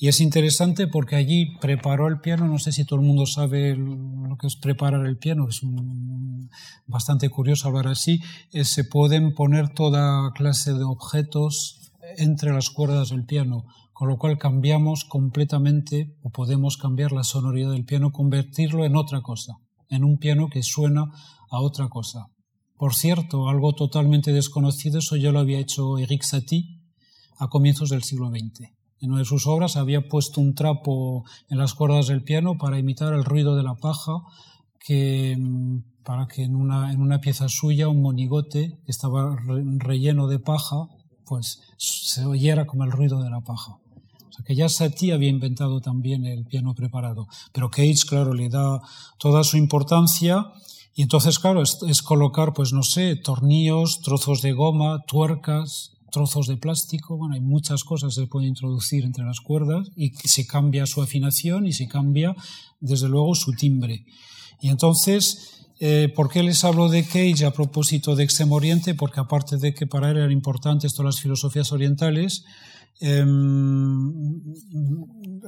[0.00, 3.74] Y es interesante porque allí preparó el piano, no sé si todo el mundo sabe
[3.76, 5.60] lo que es preparar el piano, es
[6.86, 8.20] bastante curioso hablar así,
[8.52, 14.18] eh, se pueden poner toda clase de objetos entre las cuerdas del piano, con lo
[14.18, 19.58] cual cambiamos completamente o podemos cambiar la sonoridad del piano, convertirlo en otra cosa
[19.90, 21.10] en un piano que suena
[21.50, 22.28] a otra cosa.
[22.76, 26.80] Por cierto, algo totalmente desconocido, eso ya lo había hecho Eric Satie
[27.38, 28.70] a comienzos del siglo XX.
[29.00, 32.78] En una de sus obras había puesto un trapo en las cuerdas del piano para
[32.78, 34.12] imitar el ruido de la paja,
[34.78, 39.36] que, mm, para que en una, en una pieza suya un monigote que estaba
[39.78, 40.88] relleno de paja,
[41.26, 43.78] pues se oyera como el ruido de la paja
[44.44, 48.80] que ya Satie había inventado también el piano preparado, pero Cage, claro, le da
[49.18, 50.46] toda su importancia
[50.98, 56.56] y entonces, claro, es, colocar, pues no sé, tornillos, trozos de goma, tuercas, trozos de
[56.56, 60.86] plástico, bueno, hay muchas cosas que se pueden introducir entre las cuerdas y se cambia
[60.86, 62.34] su afinación y se cambia,
[62.80, 64.06] desde luego, su timbre.
[64.60, 68.96] Y entonces, eh, ¿por qué les hablo de Cage a propósito de Extremo Oriente?
[68.96, 72.44] Porque aparte de que para él eran importantes todas las filosofías orientales,
[73.00, 74.12] Em,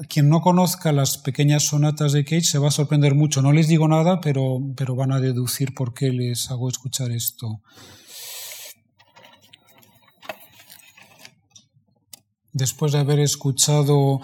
[0.09, 3.43] quien no conozca las pequeñas sonatas de Cage se va a sorprender mucho.
[3.43, 7.61] No les digo nada, pero, pero van a deducir por qué les hago escuchar esto.
[12.53, 14.21] Después de haber escuchado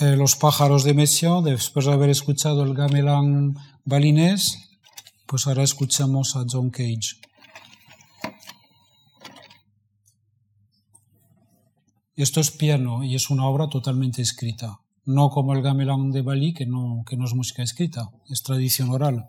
[0.00, 3.54] eh, Los pájaros de Messiaen, después de haber escuchado el gamelan
[3.84, 4.78] balinés,
[5.26, 7.20] pues ahora escuchamos a John Cage.
[12.22, 16.54] Esto es piano y es una obra totalmente escrita, no como el gamelan de Bali,
[16.54, 19.26] que no, que no es música escrita, es tradición oral.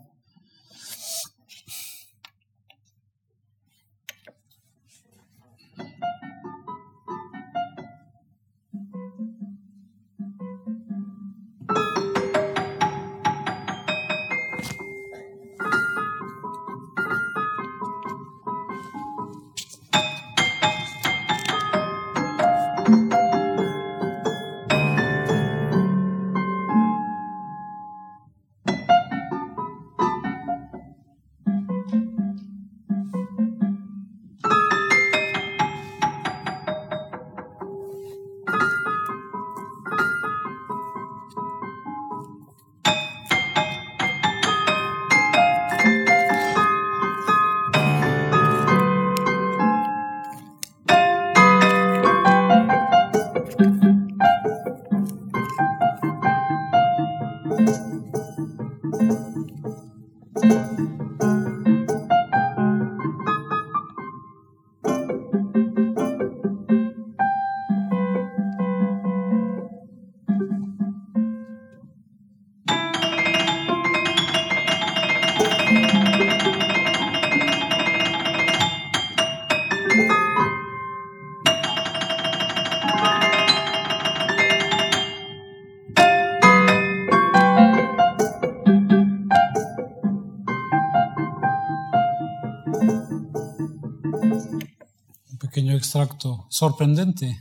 [96.04, 97.40] Extracto sorprendente,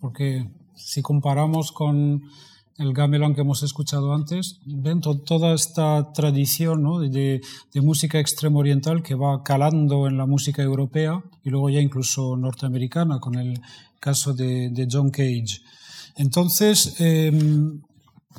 [0.00, 2.22] porque si comparamos con
[2.78, 7.40] el gamelan que hemos escuchado antes, ven toda esta tradición de,
[7.74, 13.20] música extremo oriental que va calando en la música europea y luego ya incluso norteamericana,
[13.20, 13.60] con el
[14.00, 15.60] caso de, John Cage.
[16.16, 17.80] Entonces, em,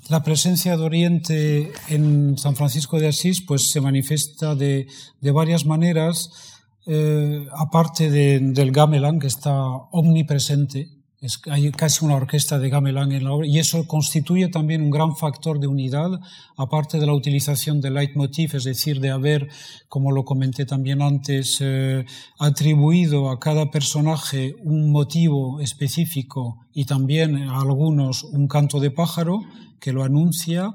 [0.10, 4.88] la presencia de Oriente en San Francisco de Asís pues, se manifiesta de,
[5.22, 6.53] varias maneras,
[6.86, 9.54] eh, aparte del gamelan, que está
[9.92, 11.04] omnipresente
[11.50, 15.16] hay casi una orquesta de gamelan en la obra y eso constituye también un gran
[15.16, 16.20] factor de unidad,
[16.58, 19.48] aparte de la utilización del leitmotiv, es decir, de haber,
[19.88, 22.06] como lo comenté también antes, eh,
[22.40, 29.44] atribuido a cada personaje un motivo específico y también a algunos un canto de pájaro
[29.80, 30.74] que lo anuncia.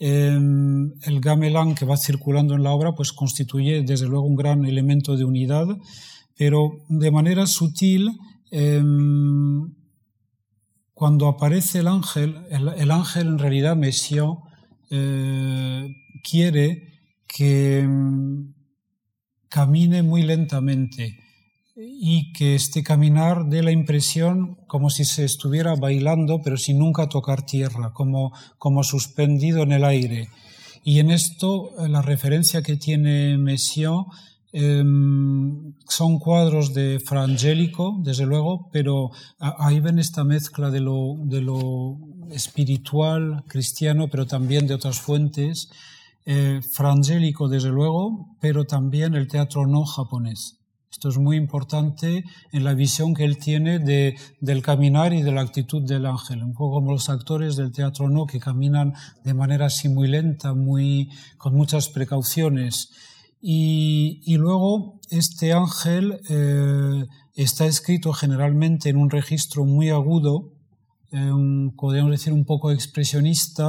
[0.00, 4.64] Em, el gamelan que va circulando en la obra pues constituye desde luego un gran
[4.64, 5.66] elemento de unidad,
[6.36, 8.10] pero de manera sutil
[8.50, 9.72] em,
[10.94, 14.36] cuando aparece el ángel, el, ángel en realidad Messiaen
[14.90, 15.88] eh,
[16.22, 16.88] quiere
[17.26, 18.52] que mm,
[19.48, 21.23] camine muy lentamente
[21.76, 27.08] y que este caminar dé la impresión como si se estuviera bailando pero sin nunca
[27.08, 30.28] tocar tierra, como, como suspendido en el aire.
[30.84, 34.04] Y en esto eh, la referencia que tiene Messiaen
[34.56, 39.10] Em, son cuadros de Frangélico, desde luego, pero
[39.40, 41.98] ahí ven esta mezcla de lo, de lo
[42.30, 45.70] espiritual cristiano, pero también de otras fuentes.
[46.24, 50.60] Eh, Frangélico, desde luego, pero también el teatro no japonés.
[50.94, 55.32] Esto es muy importante en la visión que él tiene de, del caminar y de
[55.32, 59.34] la actitud del ángel, un poco como los actores del teatro no, que caminan de
[59.34, 62.92] manera así muy lenta, muy, con muchas precauciones.
[63.42, 70.52] Y, luego este ángel eh, está escrito generalmente en un registro muy agudo,
[71.10, 71.32] eh,
[71.76, 73.68] podríamos decir un poco expresionista,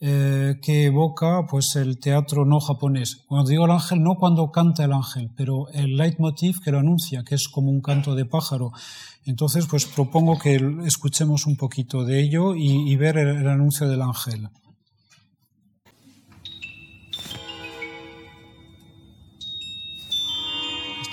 [0.00, 3.24] eh, que evoca pues el teatro no japonés.
[3.26, 7.24] Cuando digo el ángel, no cuando canta el ángel, pero el leitmotiv que lo anuncia,
[7.24, 8.72] que es como un canto de pájaro.
[9.24, 14.48] Entonces, pues propongo que escuchemos un poquito de ello y, ver el anuncio del ángel.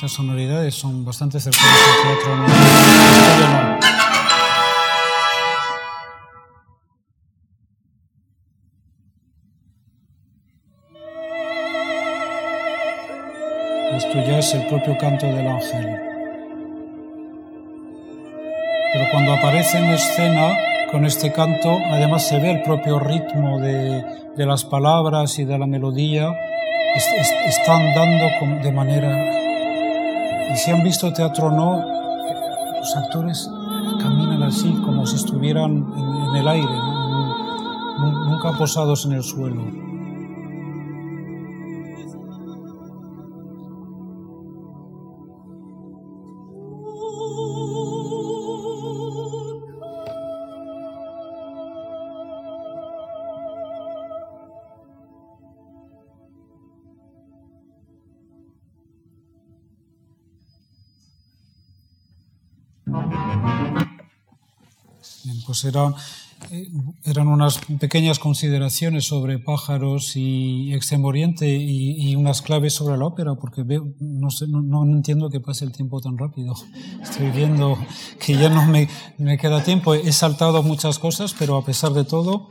[0.03, 3.72] Las sonoridades son bastante cercanas al teatro.
[14.43, 15.87] Es el propio canto del ángel.
[18.91, 20.57] Pero cuando aparece en escena
[20.91, 24.03] con este canto, además se ve el propio ritmo de,
[24.35, 26.35] de las palabras y de la melodía,
[27.47, 29.43] están dando de manera
[30.53, 31.81] y si han visto teatro o no,
[32.77, 33.49] los actores
[34.01, 36.77] caminan así como si estuvieran en, el aire,
[38.27, 39.92] nunca posados en el suelo.
[65.45, 65.95] Pues eran,
[66.51, 66.67] eh,
[67.05, 73.35] eran unas pequeñas consideraciones sobre pájaros y Extremo Oriente y, unas claves sobre la ópera,
[73.35, 73.63] porque
[73.99, 76.55] no, sé, no, entiendo que pase el tiempo tan rápido.
[77.01, 77.77] Estoy viendo
[78.19, 78.87] que ya no me,
[79.17, 79.93] me queda tiempo.
[79.93, 82.49] He saltado muchas cosas, pero a pesar de todo,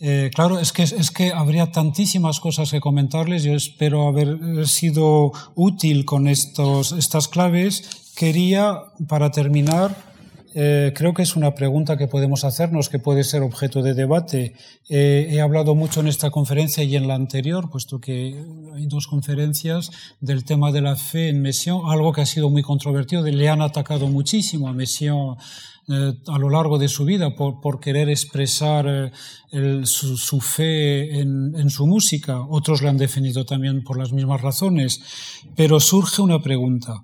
[0.00, 3.44] eh, claro, es que, es que habría tantísimas cosas que comentarles.
[3.44, 8.12] Yo espero haber sido útil con estos, estas claves.
[8.16, 8.78] Quería,
[9.08, 10.11] para terminar,
[10.54, 14.54] eh, creo que es una pregunta que podemos hacernos, que puede ser objeto de debate.
[14.88, 19.06] Eh, he hablado mucho en esta conferencia y en la anterior, puesto que hay dos
[19.06, 23.22] conferencias del tema de la fe en Messiaen, algo que ha sido muy controvertido.
[23.22, 25.36] Le han atacado muchísimo a Messiaen
[25.88, 29.10] eh, a lo largo de su vida por, querer expresar
[29.84, 32.40] su, su, fe en, en su música.
[32.40, 35.00] Otros le han defendido también por las mismas razones.
[35.56, 37.02] Pero surge una pregunta.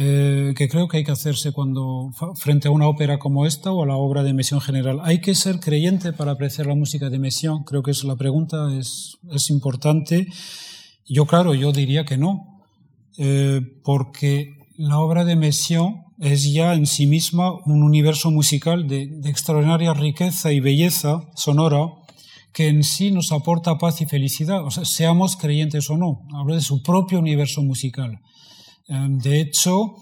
[0.00, 3.82] Eh, que creo que hay que hacerse cuando frente a una ópera como esta o
[3.82, 5.00] a la obra de Messiaen general.
[5.02, 7.64] ¿Hay que ser creyente para apreciar la música de Messiaen?
[7.64, 10.28] Creo que es la pregunta, es, es importante.
[11.04, 12.62] Yo, claro, yo diría que no,
[13.16, 19.08] eh, porque la obra de Messiaen es ya en sí misma un universo musical de,
[19.08, 21.88] de extraordinaria riqueza y belleza sonora
[22.52, 26.22] que en sí nos aporta paz y felicidad, o sea, seamos creyentes o no.
[26.36, 28.20] Hablo de su propio universo musical.
[28.88, 29.96] Em, de hecho,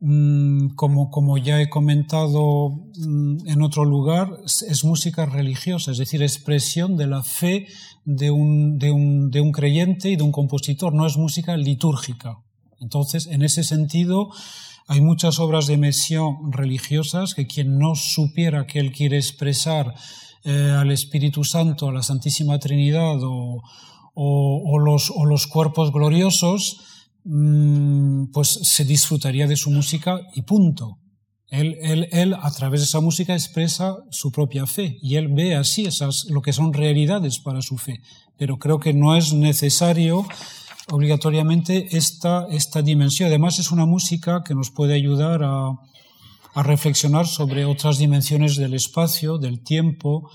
[0.00, 6.22] mm, como, como ya he comentado mm, en otro lugar, es música religiosa, es decir,
[6.22, 7.66] expresión de la fe
[8.04, 12.38] de un, de un, de un creyente y de un compositor, no es música litúrgica.
[12.80, 14.30] Entonces, en ese sentido,
[14.88, 19.94] hay muchas obras de Messiaen religiosas que quien no supiera que él quiere expresar
[20.42, 23.62] eh, al Espíritu Santo, a la Santísima Trinidad o,
[24.14, 26.80] o, los, o los, cuerpos gloriosos,
[28.32, 30.98] pues se disfrutaría de su música y punto.
[31.48, 35.56] Él, él, él, a través de esa música expresa su propia fe y él ve
[35.56, 38.00] así esas, lo que son realidades para su fe.
[38.38, 40.26] Pero creo que no es necesario
[40.88, 43.28] obligatoriamente esta, esta dimensión.
[43.28, 45.72] Además es una música que nos puede ayudar a,
[46.54, 50.30] a reflexionar sobre otras dimensiones del espacio, del tiempo,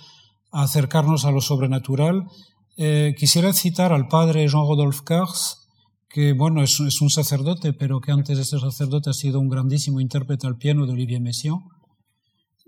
[0.51, 2.23] a acercarnos a lo sobrenatural.
[2.77, 5.64] Eh, quisiera citar al padre Jean-Rodolphe Cars,
[6.15, 9.99] que bueno, es, un sacerdote, pero que antes de ser sacerdote ha sido un grandísimo
[9.99, 11.59] intérprete al piano de Olivier Messiaen.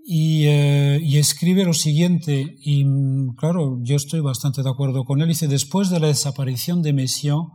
[0.04, 2.84] Y, eh, y, escribe lo siguiente, y
[3.38, 5.28] claro, yo estoy bastante de acuerdo con él.
[5.28, 7.46] Dice, después de la desaparición de Messiaen,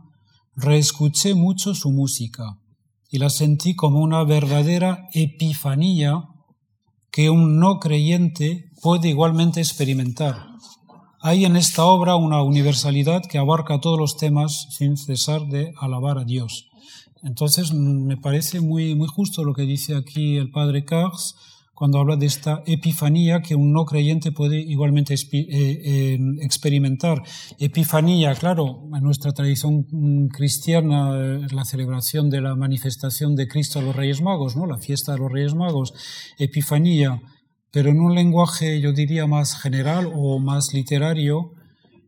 [0.56, 2.58] reescuché mucho su música
[3.08, 6.24] y la sentí como una verdadera epifanía
[7.12, 10.53] que un no creyente puede igualmente experimentar.
[11.26, 16.18] Hay en esta obra una universalidad que abarca todos los temas sin cesar de alabar
[16.18, 16.68] a Dios.
[17.22, 21.34] Entonces me parece muy, muy justo lo que dice aquí el padre Cars,
[21.72, 27.22] cuando habla de esta epifanía que un no creyente puede igualmente eh, eh, experimentar.
[27.58, 33.78] Epifanía, claro, en nuestra tradición mm, cristiana es la celebración de la manifestación de Cristo
[33.78, 34.66] a los Reyes Magos, ¿no?
[34.66, 35.94] la fiesta de los Reyes Magos,
[36.36, 37.22] epifanía,
[37.74, 41.54] pero en un lenguaje yo diría más general o más literario,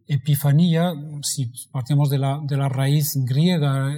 [0.06, 3.92] epifanía, si partimos de la, de la raíz griega,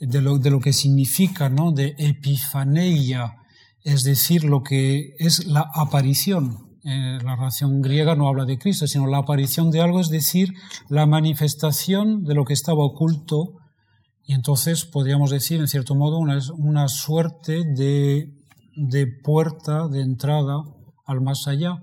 [0.00, 1.72] de lo, de lo que significa, ¿no?
[1.72, 3.36] de epifaneia,
[3.84, 6.70] es decir, lo que es la aparición.
[6.84, 10.54] Eh, la ración griega no habla de Cristo, sino la aparición de algo, es decir,
[10.88, 13.58] la manifestación de lo que estaba oculto.
[14.24, 18.32] Y entonces podríamos decir, en cierto modo, una, una suerte de,
[18.74, 20.64] de, puerta de entrada
[21.10, 21.82] al más allá.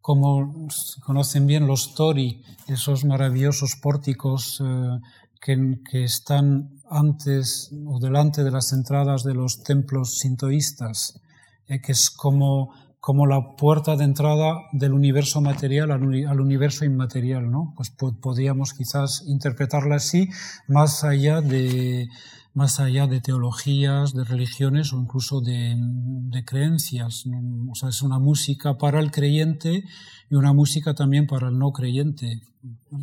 [0.00, 0.68] Como
[1.04, 4.98] conocen bien los Tori, esos maravillosos pórticos eh,
[5.40, 11.20] que, están antes o delante de las entradas de los templos sintoístas
[11.66, 17.50] eh, que es como, como la puerta de entrada del universo material al, universo inmaterial,
[17.50, 17.74] ¿no?
[17.76, 20.28] Pues podríamos quizás interpretarla así,
[20.66, 22.08] más allá de,
[22.54, 27.24] más allá de teologías, de religiones o incluso de, de, creencias.
[27.70, 29.84] O sea, es una música para el creyente
[30.28, 32.42] y una música también para el no creyente.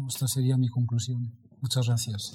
[0.07, 1.31] Esta sería mi conclusión.
[1.61, 2.33] Muchas gracias.